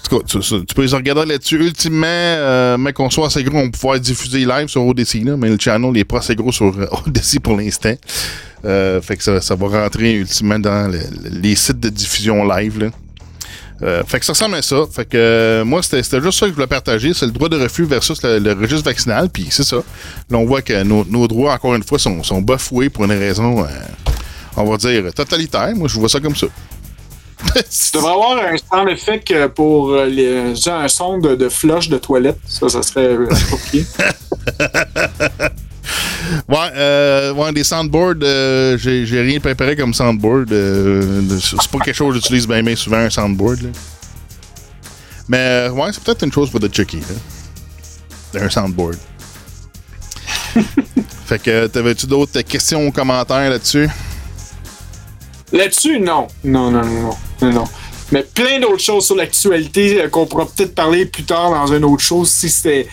cas, 0.09 0.17
tu, 0.25 0.75
peux 0.75 0.83
les 0.83 0.93
regarder 0.93 1.25
là-dessus. 1.25 1.57
Ultimement, 1.57 2.05
euh, 2.07 2.77
mais 2.77 2.93
qu'on 2.93 3.09
soit 3.09 3.27
assez 3.27 3.43
gros, 3.43 3.57
on 3.57 3.65
peut 3.65 3.71
pouvoir 3.71 3.99
diffuser 3.99 4.39
live 4.39 4.67
sur 4.67 4.85
Odyssey, 4.85 5.19
là, 5.19 5.37
mais 5.37 5.49
le 5.49 5.57
channel 5.59 5.91
n'est 5.91 6.03
pas 6.03 6.19
assez 6.19 6.35
gros 6.35 6.51
sur 6.51 6.77
euh, 6.77 6.87
Odyssey 7.07 7.39
pour 7.39 7.57
l'instant. 7.57 7.93
Euh, 8.65 9.01
fait 9.01 9.17
que 9.17 9.39
ça, 9.41 9.55
va 9.55 9.67
rentrer 9.67 10.13
ultimement 10.13 10.59
dans 10.59 10.89
le- 10.89 10.97
le- 10.97 11.39
les 11.41 11.55
sites 11.55 11.79
de 11.79 11.89
diffusion 11.89 12.45
live. 12.47 12.79
Là. 12.79 12.89
Euh, 13.81 14.03
fait 14.05 14.19
que 14.19 14.25
ça 14.25 14.33
ressemble 14.33 14.55
à 14.55 14.61
ça. 14.61 14.77
Fait 14.89 15.05
que 15.05 15.17
euh, 15.17 15.65
moi, 15.65 15.81
c'était 15.83 16.21
juste 16.21 16.39
ça 16.39 16.45
que 16.45 16.51
je 16.51 16.55
voulais 16.55 16.67
partager. 16.67 17.13
C'est 17.13 17.25
le 17.25 17.31
droit 17.31 17.49
de 17.49 17.57
refus 17.57 17.83
versus 17.83 18.21
le, 18.23 18.53
registre 18.53 18.85
vaccinal. 18.85 19.29
Puis 19.29 19.47
c'est 19.49 19.63
ça. 19.63 19.77
Là, 20.29 20.37
on 20.37 20.45
voit 20.45 20.61
que 20.61 20.83
nos, 20.83 21.03
nos 21.03 21.27
droits, 21.27 21.53
encore 21.53 21.75
une 21.75 21.83
fois, 21.83 21.99
sont, 21.99 22.23
sont 22.23 22.41
bafoués 22.41 22.89
pour 22.89 23.03
une 23.03 23.11
raison, 23.11 23.63
euh, 23.63 23.67
on 24.57 24.63
va 24.65 24.77
dire, 24.77 25.13
totalitaire. 25.13 25.75
Moi, 25.75 25.87
je 25.87 25.99
vois 25.99 26.09
ça 26.09 26.19
comme 26.19 26.35
ça. 26.35 26.47
Tu 27.55 27.91
devrais 27.93 28.11
avoir 28.13 28.37
un 28.37 28.55
sound 28.57 28.89
effect 28.89 29.29
euh, 29.31 29.47
pour 29.49 29.91
euh, 29.91 30.05
les, 30.05 30.55
genre 30.55 30.79
un 30.79 30.87
son 30.87 31.17
de, 31.17 31.35
de 31.35 31.49
flush 31.49 31.89
de 31.89 31.97
toilette. 31.97 32.39
Ça, 32.47 32.69
ça 32.69 32.81
serait 32.81 33.07
euh, 33.07 33.27
approprié. 33.29 33.85
Ouais, 36.47 36.69
euh, 36.75 37.33
ouais, 37.33 37.51
des 37.51 37.63
soundboards, 37.63 38.15
euh, 38.23 38.77
j'ai 38.77 39.21
rien 39.21 39.39
préparé 39.39 39.75
comme 39.75 39.93
soundboard. 39.93 40.51
euh, 40.51 41.21
c'est 41.39 41.67
pas 41.69 41.79
quelque 41.79 41.95
chose 41.95 42.15
que 42.15 42.21
j'utilise 42.21 42.47
bien, 42.47 42.63
bien 42.63 42.75
souvent, 42.75 42.97
un 42.97 43.09
soundboard. 43.09 43.61
là. 43.61 43.69
Mais 45.27 45.37
euh, 45.37 45.69
ouais, 45.71 45.89
c'est 45.91 46.03
peut-être 46.03 46.23
une 46.23 46.31
chose 46.31 46.49
pour 46.49 46.59
The 46.59 46.73
Chucky. 46.73 47.01
Là. 48.33 48.41
Un 48.45 48.49
soundboard. 48.49 48.97
fait 51.25 51.39
que, 51.39 51.67
t'avais-tu 51.67 52.07
d'autres 52.07 52.41
questions 52.41 52.87
ou 52.87 52.91
commentaires 52.91 53.49
là-dessus? 53.49 53.89
Là-dessus, 55.53 55.99
non. 55.99 56.27
Non, 56.43 56.69
non, 56.71 56.83
non, 56.83 57.15
non. 57.41 57.51
non. 57.51 57.63
Mais 58.11 58.23
plein 58.23 58.59
d'autres 58.59 58.83
choses 58.83 59.05
sur 59.05 59.15
l'actualité 59.15 60.01
euh, 60.01 60.09
qu'on 60.09 60.25
pourra 60.25 60.45
peut-être 60.45 60.75
parler 60.75 61.05
plus 61.05 61.23
tard 61.23 61.49
dans 61.51 61.73
une 61.73 61.85
autre 61.85 62.03
chose 62.03 62.29
si 62.29 62.49
c'était 62.49 62.87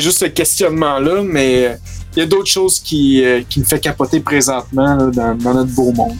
juste 0.00 0.18
ce 0.18 0.26
questionnement-là. 0.26 1.22
Mais 1.24 1.66
euh, 1.66 1.74
il 2.16 2.20
y 2.20 2.22
a 2.22 2.26
d'autres 2.26 2.50
choses 2.50 2.80
qui, 2.80 3.24
euh, 3.24 3.42
me 3.56 3.64
fait 3.64 3.80
capoter 3.80 4.20
présentement 4.20 4.96
dans, 5.08 5.34
notre 5.34 5.70
beau 5.70 5.92
monde. 5.92 6.16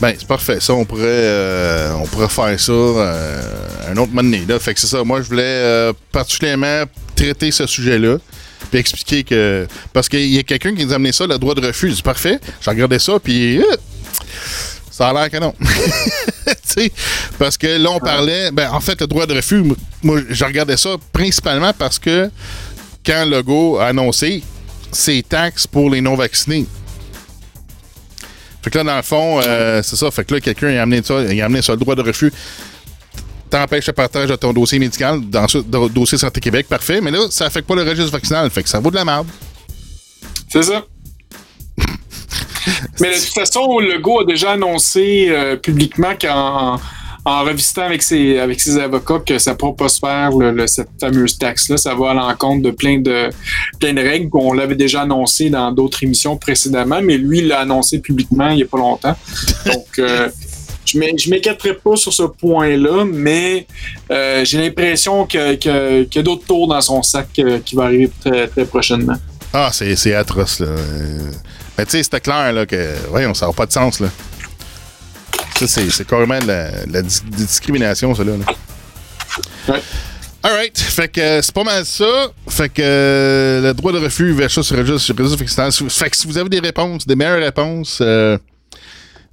Ben, 0.00 0.14
c'est 0.16 0.28
parfait. 0.28 0.60
Ça, 0.60 0.74
on 0.74 0.84
pourrait, 0.84 1.02
euh, 1.04 1.92
on 2.00 2.06
pourrait 2.06 2.28
faire 2.28 2.58
ça 2.58 2.72
euh, 2.72 3.42
un 3.90 3.96
autre 3.96 4.12
moment 4.12 4.22
donné. 4.22 4.44
Fait 4.60 4.72
que 4.72 4.80
c'est 4.80 4.86
ça. 4.86 5.02
Moi, 5.02 5.22
je 5.22 5.28
voulais 5.28 5.42
euh, 5.42 5.92
particulièrement 6.12 6.84
traiter 7.16 7.50
ce 7.50 7.66
sujet-là. 7.66 8.18
Puis 8.70 8.78
expliquer 8.78 9.24
que. 9.24 9.66
Parce 9.92 10.08
qu'il 10.08 10.26
y 10.26 10.38
a 10.38 10.42
quelqu'un 10.42 10.74
qui 10.74 10.84
nous 10.84 10.92
a 10.92 10.96
amené 10.96 11.12
ça, 11.12 11.26
le 11.26 11.38
droit 11.38 11.54
de 11.54 11.66
refus. 11.66 11.92
C'est 11.94 12.04
parfait. 12.04 12.38
J'ai 12.60 12.70
regardé 12.70 12.98
ça, 12.98 13.18
puis. 13.18 13.60
Ça 14.98 15.10
a 15.10 15.12
l'air 15.12 15.30
que 15.30 15.36
non. 15.36 15.54
Parce 17.38 17.56
que 17.56 17.66
là, 17.78 17.90
on 17.92 18.00
parlait. 18.00 18.50
Ben, 18.50 18.68
en 18.72 18.80
fait, 18.80 19.00
le 19.00 19.06
droit 19.06 19.26
de 19.26 19.34
refus, 19.34 19.62
moi, 20.02 20.20
je 20.28 20.44
regardais 20.44 20.76
ça 20.76 20.96
principalement 21.12 21.72
parce 21.72 21.98
que 22.00 22.30
quand 23.06 23.24
Legault 23.24 23.78
a 23.78 23.86
annoncé 23.86 24.42
ses 24.90 25.22
taxes 25.22 25.66
pour 25.68 25.88
les 25.90 26.00
non-vaccinés. 26.00 26.66
Fait 28.62 28.70
que 28.70 28.78
là, 28.78 28.84
dans 28.84 28.96
le 28.96 29.02
fond, 29.02 29.40
euh, 29.44 29.82
c'est 29.84 29.94
ça. 29.96 30.10
Fait 30.10 30.24
que 30.24 30.34
là, 30.34 30.40
quelqu'un 30.40 30.76
a 30.76 30.82
amené 30.82 31.00
ça, 31.04 31.20
il 31.22 31.40
a 31.40 31.44
amené 31.44 31.62
ça, 31.62 31.72
le 31.72 31.78
droit 31.78 31.94
de 31.94 32.02
refus. 32.02 32.32
T'empêches 33.50 33.86
le 33.86 33.92
partage 33.92 34.28
de 34.28 34.36
ton 34.36 34.52
dossier 34.52 34.78
médical 34.80 35.20
dans 35.30 35.46
do- 35.46 35.88
dossier 35.88 36.18
Santé 36.18 36.40
Québec, 36.40 36.66
parfait. 36.68 37.00
Mais 37.00 37.12
là, 37.12 37.28
ça 37.30 37.46
affecte 37.46 37.68
pas 37.68 37.76
le 37.76 37.82
registre 37.88 38.10
vaccinal. 38.10 38.50
Fait 38.50 38.62
que 38.64 38.68
ça 38.68 38.80
vaut 38.80 38.90
de 38.90 38.96
la 38.96 39.04
merde. 39.04 39.28
C'est 40.48 40.62
ça. 40.62 40.84
Mais 43.00 43.10
de 43.10 43.14
toute 43.14 43.34
façon, 43.34 43.78
Legault 43.78 44.20
a 44.20 44.24
déjà 44.24 44.52
annoncé 44.52 45.26
euh, 45.30 45.56
publiquement 45.56 46.14
qu'en 46.20 46.78
en 47.24 47.44
revisitant 47.44 47.82
avec 47.82 48.02
ses, 48.02 48.38
avec 48.38 48.58
ses 48.58 48.78
avocats 48.78 49.18
que 49.18 49.38
ça 49.38 49.50
ne 49.50 49.56
pourra 49.56 49.74
pas 49.76 49.88
se 49.90 49.98
faire, 49.98 50.30
le- 50.30 50.66
cette 50.66 50.88
fameuse 50.98 51.36
taxe-là. 51.36 51.76
Ça 51.76 51.94
va 51.94 52.12
à 52.12 52.14
l'encontre 52.14 52.62
de 52.62 52.70
plein 52.70 53.00
de, 53.00 53.28
plein 53.78 53.92
de 53.92 54.00
règles 54.00 54.30
qu'on 54.30 54.54
l'avait 54.54 54.76
déjà 54.76 55.02
annoncé 55.02 55.50
dans 55.50 55.70
d'autres 55.70 56.02
émissions 56.02 56.38
précédemment, 56.38 57.00
mais 57.02 57.18
lui, 57.18 57.40
il 57.40 57.48
l'a 57.48 57.60
annoncé 57.60 57.98
publiquement 57.98 58.48
il 58.48 58.56
n'y 58.56 58.62
a 58.62 58.66
pas 58.66 58.78
longtemps. 58.78 59.14
Donc, 59.66 59.86
euh, 59.98 60.28
je 60.86 60.98
je 61.18 61.28
m'inquiéterai 61.30 61.74
pas 61.74 61.96
sur 61.96 62.14
ce 62.14 62.22
point-là, 62.22 63.04
mais 63.04 63.66
euh, 64.10 64.42
j'ai 64.46 64.58
l'impression 64.62 65.26
que- 65.26 65.56
que- 65.56 66.04
qu'il 66.04 66.16
y 66.16 66.20
a 66.20 66.22
d'autres 66.22 66.46
tours 66.46 66.66
dans 66.68 66.80
son 66.80 67.02
sac 67.02 67.28
qui 67.62 67.74
va 67.76 67.84
arriver 67.84 68.10
très, 68.24 68.48
très 68.48 68.64
prochainement. 68.64 69.16
Ah, 69.52 69.68
c'est 69.72 70.14
atroce, 70.14 70.60
là. 70.60 70.68
Mais 71.78 71.84
tu 71.86 71.92
sais, 71.92 72.02
c'était 72.02 72.20
clair, 72.20 72.52
là, 72.52 72.66
que. 72.66 72.94
Voyons, 73.08 73.32
ça 73.34 73.46
n'a 73.46 73.52
pas 73.52 73.66
de 73.66 73.72
sens, 73.72 74.00
là. 74.00 74.08
Ça, 75.58 75.66
c'est 75.68 76.06
carrément 76.06 76.38
de 76.38 76.46
la, 76.46 76.70
de 76.86 76.92
la 76.92 77.02
dis- 77.02 77.22
discrimination, 77.26 78.14
ça, 78.14 78.24
là. 78.24 78.32
là. 78.36 78.44
Ouais. 79.74 79.80
Alright, 80.42 80.78
fait 80.78 81.08
que 81.08 81.20
euh, 81.20 81.42
c'est 81.42 81.52
pas 81.54 81.64
mal 81.64 81.84
ça. 81.84 82.04
Fait 82.48 82.68
que 82.68 82.80
euh, 82.80 83.60
le 83.60 83.74
droit 83.74 83.92
de 83.92 83.98
refus 83.98 84.32
versus 84.32 84.70
registre 84.72 85.12
vaccinal. 85.36 85.72
Fait 85.72 86.10
que 86.10 86.16
si 86.16 86.26
vous 86.28 86.38
avez 86.38 86.48
des 86.48 86.60
réponses, 86.60 87.06
des 87.06 87.16
meilleures 87.16 87.40
réponses, 87.42 87.98
euh, 88.00 88.38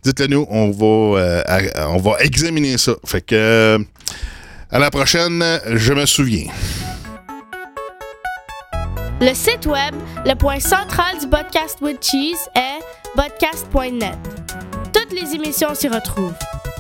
dites-le 0.04 0.26
nous. 0.28 0.48
On 0.50 0.72
va, 0.72 1.20
euh, 1.22 1.44
à- 1.46 1.90
on 1.90 1.98
va 1.98 2.18
examiner 2.22 2.78
ça. 2.80 2.94
Fait 3.06 3.22
que 3.22 3.78
à 4.72 4.80
la 4.80 4.90
prochaine, 4.90 5.44
je 5.76 5.94
me 5.94 6.08
souviens. 6.08 6.48
Le 9.26 9.34
site 9.34 9.66
web, 9.66 9.96
le 10.24 10.36
point 10.36 10.60
central 10.60 11.18
du 11.20 11.28
podcast 11.28 11.80
with 11.82 12.00
cheese 12.00 12.48
est 12.54 12.80
podcast.net. 13.16 14.14
Toutes 14.94 15.20
les 15.20 15.34
émissions 15.34 15.74
s'y 15.74 15.88
retrouvent. 15.88 16.36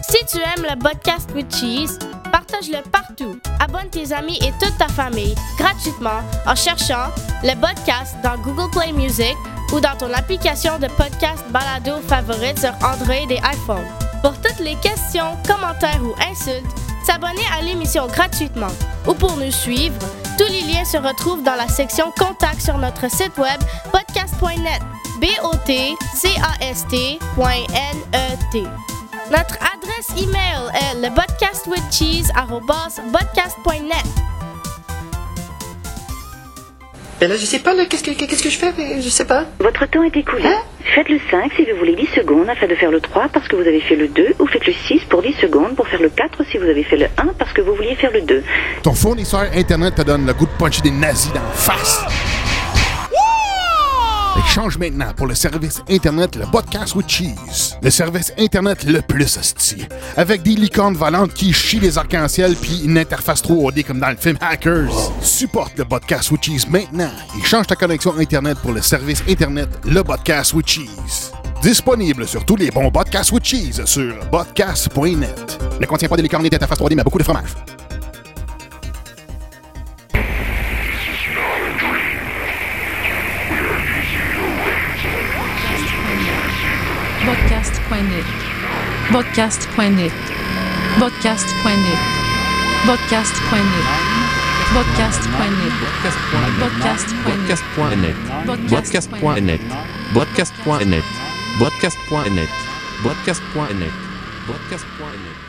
Si 0.07 0.23
tu 0.27 0.37
aimes 0.37 0.63
le 0.69 0.77
podcast 0.77 1.27
with 1.33 1.51
cheese, 1.51 1.97
partage-le 2.31 2.83
partout. 2.91 3.39
Abonne 3.59 3.89
tes 3.89 4.13
amis 4.13 4.37
et 4.43 4.51
toute 4.63 4.77
ta 4.77 4.87
famille 4.89 5.33
gratuitement 5.57 6.21
en 6.45 6.53
cherchant 6.53 7.07
le 7.41 7.59
podcast 7.59 8.15
dans 8.23 8.37
Google 8.37 8.69
Play 8.69 8.91
Music 8.91 9.35
ou 9.73 9.79
dans 9.79 9.97
ton 9.97 10.13
application 10.13 10.77
de 10.77 10.85
podcast 10.85 11.43
balado 11.49 11.99
favorite 12.07 12.59
sur 12.59 12.75
Android 12.87 13.27
et 13.27 13.39
iPhone. 13.39 13.87
Pour 14.21 14.39
toutes 14.39 14.59
les 14.59 14.75
questions, 14.75 15.35
commentaires 15.47 16.03
ou 16.03 16.13
insultes, 16.21 16.63
s'abonner 17.03 17.41
à 17.57 17.63
l'émission 17.63 18.05
gratuitement 18.05 18.73
ou 19.07 19.15
pour 19.15 19.35
nous 19.35 19.51
suivre, 19.51 19.97
tous 20.37 20.51
les 20.51 20.61
liens 20.61 20.85
se 20.85 20.97
retrouvent 20.97 21.43
dans 21.43 21.55
la 21.55 21.67
section 21.67 22.11
Contact 22.17 22.61
sur 22.61 22.77
notre 22.77 23.09
site 23.09 23.37
web 23.37 23.59
podcast.net. 23.91 24.81
B-O-T-C-A-S-T.N-E-T. 25.19 25.83
Notre 29.31 29.57
adresse 29.73 30.09
email 30.17 30.69
est 30.73 30.95
le 31.01 31.09
Et 37.21 37.27
là, 37.27 37.35
je 37.37 37.45
sais 37.45 37.59
pas, 37.59 37.73
là, 37.73 37.85
qu'est-ce 37.85 38.03
que, 38.03 38.49
je 38.49 38.57
fais? 38.57 38.73
mais 38.77 39.01
Je 39.01 39.09
sais 39.09 39.25
pas. 39.25 39.45
Votre 39.59 39.85
temps 39.89 40.03
est 40.03 40.15
écoulé. 40.15 40.43
Faites 40.93 41.09
le 41.09 41.19
5 41.31 41.51
si 41.55 41.63
vous 41.63 41.77
voulez 41.77 41.95
10 41.95 42.07
secondes 42.15 42.49
afin 42.49 42.67
de 42.67 42.75
faire 42.75 42.91
le 42.91 42.99
3 43.01 43.29
parce 43.29 43.47
que 43.47 43.55
vous 43.55 43.63
avez 43.63 43.79
fait 43.81 43.95
le 43.95 44.07
2 44.07 44.35
ou 44.39 44.47
faites 44.47 44.67
le 44.67 44.73
6 44.73 45.01
pour 45.09 45.21
10 45.21 45.33
secondes 45.41 45.75
pour 45.75 45.87
faire 45.87 46.01
le 46.01 46.09
4 46.09 46.43
si 46.51 46.57
vous 46.57 46.65
avez 46.65 46.83
fait 46.83 46.97
le 46.97 47.05
1 47.17 47.33
parce 47.39 47.53
que 47.53 47.61
vous 47.61 47.73
vouliez 47.73 47.95
faire 47.95 48.11
le 48.11 48.21
2. 48.21 48.43
Ton 48.83 48.93
fournisseur 48.93 49.45
Internet 49.55 49.95
te 49.95 50.01
donne 50.03 50.25
le 50.27 50.33
goût 50.33 50.45
de 50.45 50.51
puncher 50.59 50.81
des 50.81 50.91
nazis 50.91 51.33
dans 51.33 51.41
la 51.41 51.49
face. 51.51 52.44
Change 54.43 54.77
maintenant 54.77 55.11
pour 55.15 55.27
le 55.27 55.35
service 55.35 55.81
Internet, 55.89 56.37
le 56.37 56.45
podcast 56.45 56.95
with 56.95 57.09
cheese. 57.09 57.75
Le 57.81 57.89
service 57.89 58.31
Internet 58.37 58.83
le 58.85 59.01
plus 59.01 59.37
hostile. 59.37 59.87
Avec 60.15 60.43
des 60.43 60.51
licornes 60.51 60.95
volantes 60.95 61.33
qui 61.33 61.51
chient 61.51 61.81
les 61.81 61.97
arcs-en-ciel 61.97 62.55
puis 62.55 62.81
une 62.85 62.97
interface 62.97 63.43
3D 63.43 63.83
comme 63.83 63.99
dans 63.99 64.09
le 64.09 64.15
film 64.15 64.37
Hackers. 64.39 65.11
Supporte 65.21 65.77
le 65.77 65.83
podcast 65.83 66.31
with 66.31 66.41
cheese 66.41 66.67
maintenant 66.69 67.11
et 67.37 67.45
change 67.45 67.67
ta 67.67 67.75
connexion 67.75 68.13
Internet 68.17 68.57
pour 68.59 68.71
le 68.71 68.81
service 68.81 69.21
Internet, 69.27 69.67
le 69.83 70.01
podcast 70.03 70.53
with 70.53 70.67
cheese. 70.67 71.31
Disponible 71.61 72.25
sur 72.25 72.45
tous 72.45 72.55
les 72.55 72.71
bons 72.71 72.91
podcasts 72.91 73.31
with 73.33 73.43
cheese 73.43 73.83
sur 73.85 74.17
podcast.net. 74.29 75.59
Ne 75.81 75.85
contient 75.85 76.07
pas 76.07 76.15
de 76.17 76.21
licornes 76.21 76.45
et 76.45 76.49
d'interface 76.49 76.79
3D, 76.79 76.95
mais 76.95 77.03
beaucoup 77.03 77.19
de 77.19 77.23
fromage. 77.23 77.49
Podcast.net 87.95 88.35
Podcast.net. 89.11 90.11
Podcast.net. 90.99 91.99
Podcast.net. 92.85 93.85
Podcast.net. 94.73 95.71
Podcast.net. 97.23 98.19
Podcast.net. 99.13 99.61
Podcast.net. 100.13 101.03
Podcast.net. 101.59 102.49
Podcast.net. 103.03 103.93
Podcast.net. 104.47 105.44